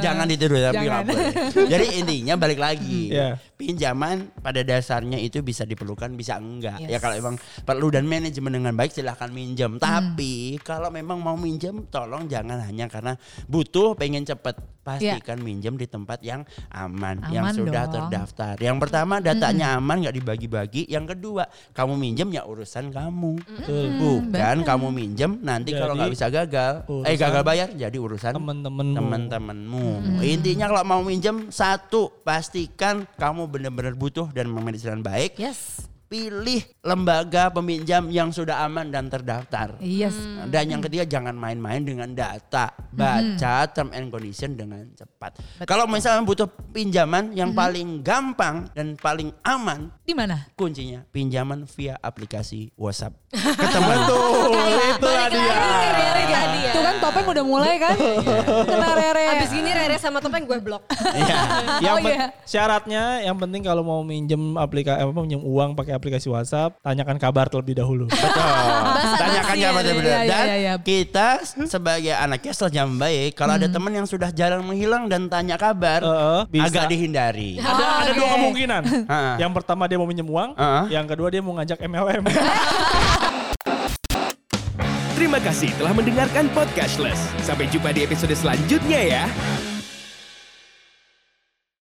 Jangan 0.00 0.24
ditiru 0.24 0.56
tapi 0.64 0.80
nggak 0.80 1.02
boleh. 1.04 1.26
Jadi 1.68 1.86
intinya 2.00 2.34
balik 2.40 2.56
lagi. 2.56 2.96
Iya. 3.14 3.36
Pinjaman 3.54 4.34
pada 4.42 4.66
dasarnya 4.66 5.14
itu 5.22 5.38
bisa 5.38 5.62
diperlukan 5.62 6.10
bisa 6.18 6.34
enggak. 6.40 6.82
Ya 6.82 6.98
kalau 6.98 7.14
emang 7.14 7.34
perlu 7.62 7.86
dan 7.86 8.02
manajemen 8.02 8.50
dengan 8.50 8.74
baik 8.74 8.90
silahkan 8.90 9.30
minjem. 9.76 9.84
Hmm. 9.84 10.14
Tapi 10.14 10.34
kalau 10.62 10.88
memang 10.88 11.18
mau 11.18 11.36
minjem 11.36 11.84
tolong 11.88 12.26
jangan 12.26 12.62
hanya 12.62 12.86
karena 12.86 13.18
butuh 13.46 13.94
pengen 13.94 14.22
cepet. 14.22 14.56
Pastikan 14.84 15.40
minjem 15.40 15.80
di 15.80 15.88
tempat 15.88 16.20
yang 16.20 16.44
aman, 16.68 17.16
yang 17.32 17.48
Aman 17.48 17.56
sudah 17.56 17.88
dong. 17.88 18.04
terdaftar. 18.04 18.60
Yang 18.60 18.76
pertama 18.84 19.16
datanya 19.16 19.80
aman 19.80 20.04
nggak 20.04 20.12
dibagi-bagi. 20.12 20.84
Yang 20.92 21.16
kedua 21.16 21.48
kamu 21.72 21.96
minjem 21.96 22.28
ya 22.28 22.44
urusan 22.44 22.92
kamu. 22.92 23.32
Bukan 23.96 24.56
kamu 24.60 24.86
minjem 24.92 25.40
nanti 25.40 25.72
kalau 25.72 25.96
nggak 25.96 26.12
bisa 26.12 26.28
gagal, 26.28 26.84
eh 27.08 27.16
gagal 27.16 27.40
bayar 27.40 27.72
jadi 27.72 27.96
urusan 27.96 28.36
Temen-temenmu. 28.36 28.92
teman-temanmu. 28.92 29.88
Intinya 30.20 30.68
kalau 30.68 30.84
mau 30.84 31.00
minjem 31.00 31.48
satu 31.48 32.12
pastikan 32.20 33.08
kamu 33.16 33.48
benar-benar 33.48 33.96
butuh 33.96 34.28
dan 34.36 34.52
memanage 34.52 34.84
dengan 34.84 35.00
baik. 35.00 35.40
yes 35.40 35.88
Pilih 36.14 36.62
lembaga 36.86 37.50
peminjam 37.50 38.06
yang 38.06 38.30
sudah 38.30 38.62
aman 38.62 38.86
dan 38.86 39.10
terdaftar. 39.10 39.74
yes 39.82 40.14
Dan 40.46 40.70
yang 40.70 40.78
ketiga 40.78 41.02
jangan 41.02 41.34
main-main 41.34 41.82
dengan 41.82 42.06
data. 42.14 42.70
Baca 42.94 43.66
term 43.74 43.90
and 43.90 44.14
condition 44.14 44.54
dengan 44.54 44.86
cepat. 44.94 45.42
Kalau 45.66 45.90
misalnya 45.90 46.22
butuh 46.22 46.46
pinjaman 46.70 47.34
yang 47.34 47.50
paling 47.50 47.98
gampang 48.06 48.70
dan 48.78 48.94
paling 48.94 49.34
aman, 49.42 49.90
di 50.06 50.14
mana 50.14 50.46
kuncinya 50.54 51.02
pinjaman 51.10 51.66
via 51.74 51.98
aplikasi 51.98 52.70
WhatsApp. 52.78 53.18
Ketemu 53.34 53.90
Betul, 54.06 54.70
itu 54.94 55.08
dia. 55.34 56.70
tuh 56.70 56.82
kan 56.82 56.96
topeng 57.02 57.26
udah 57.26 57.44
mulai 57.46 57.74
kan 57.82 57.96
kena 58.66 58.88
rere 58.94 59.24
Abis 59.38 59.50
gini 59.50 59.70
Rere 59.74 59.96
sama 59.98 60.18
Topeng 60.22 60.46
gue 60.46 60.58
blok. 60.62 60.86
Iya. 60.92 61.36
Yang 61.84 61.94
Oh, 61.94 62.10
iya. 62.10 62.26
syaratnya 62.44 63.02
yang 63.22 63.38
penting 63.38 63.62
kalau 63.62 63.82
mau 63.86 64.02
minjem 64.02 64.58
aplikasi 64.58 64.98
apa 65.00 65.10
minjem 65.16 65.40
uang 65.42 65.74
pakai 65.74 65.94
aplikasi 65.94 66.03
WhatsApp, 66.06 66.76
tanyakan 66.80 67.16
kabar 67.16 67.46
terlebih 67.46 67.74
dahulu. 67.74 68.04
Basa-basi 68.06 69.16
Tanyakan 69.22 69.54
ya, 69.54 69.68
kabar 69.68 69.82
Rere. 69.82 69.94
benar. 69.94 70.04
Iya, 70.04 70.26
Dan 70.26 70.44
iya, 70.44 70.56
iya. 70.56 70.74
kita 70.76 71.28
sebagai 71.64 72.12
anak 72.12 72.40
kesel 72.40 72.68
yang 72.68 72.90
baik, 72.94 73.34
kalau 73.34 73.54
ada 73.54 73.66
teman 73.66 73.92
yang 73.92 74.04
sudah 74.04 74.28
jarang 74.28 74.60
menghilang 74.60 75.06
dan 75.06 75.26
tanya 75.26 75.54
kabar, 75.54 76.00
Heeh, 76.00 76.40
bisa. 76.50 76.66
agak 76.66 76.84
dihindari. 76.88 77.56
ada 77.56 77.84
ada 78.02 78.12
dua 78.12 78.26
oke. 78.26 78.34
kemungkinan. 78.34 78.82
Heeh. 78.84 79.34
yang 79.38 79.52
pertama 79.52 79.84
dia 79.84 79.96
mau 79.96 80.04
minjem 80.04 80.24
uang, 80.24 80.50
Heeh. 80.54 80.84
yang 80.90 81.06
kedua 81.06 81.28
dia 81.28 81.40
mau 81.40 81.54
ngajak 81.54 81.78
MLM. 81.80 82.24
Terima 85.14 85.38
kasih 85.38 85.70
telah 85.74 85.94
mendengarkan 85.94 86.50
Podcastless. 86.50 87.30
Sampai 87.40 87.70
jumpa 87.70 87.90
di 87.90 88.02
episode 88.02 88.34
selanjutnya 88.34 89.00
ya. 89.00 89.24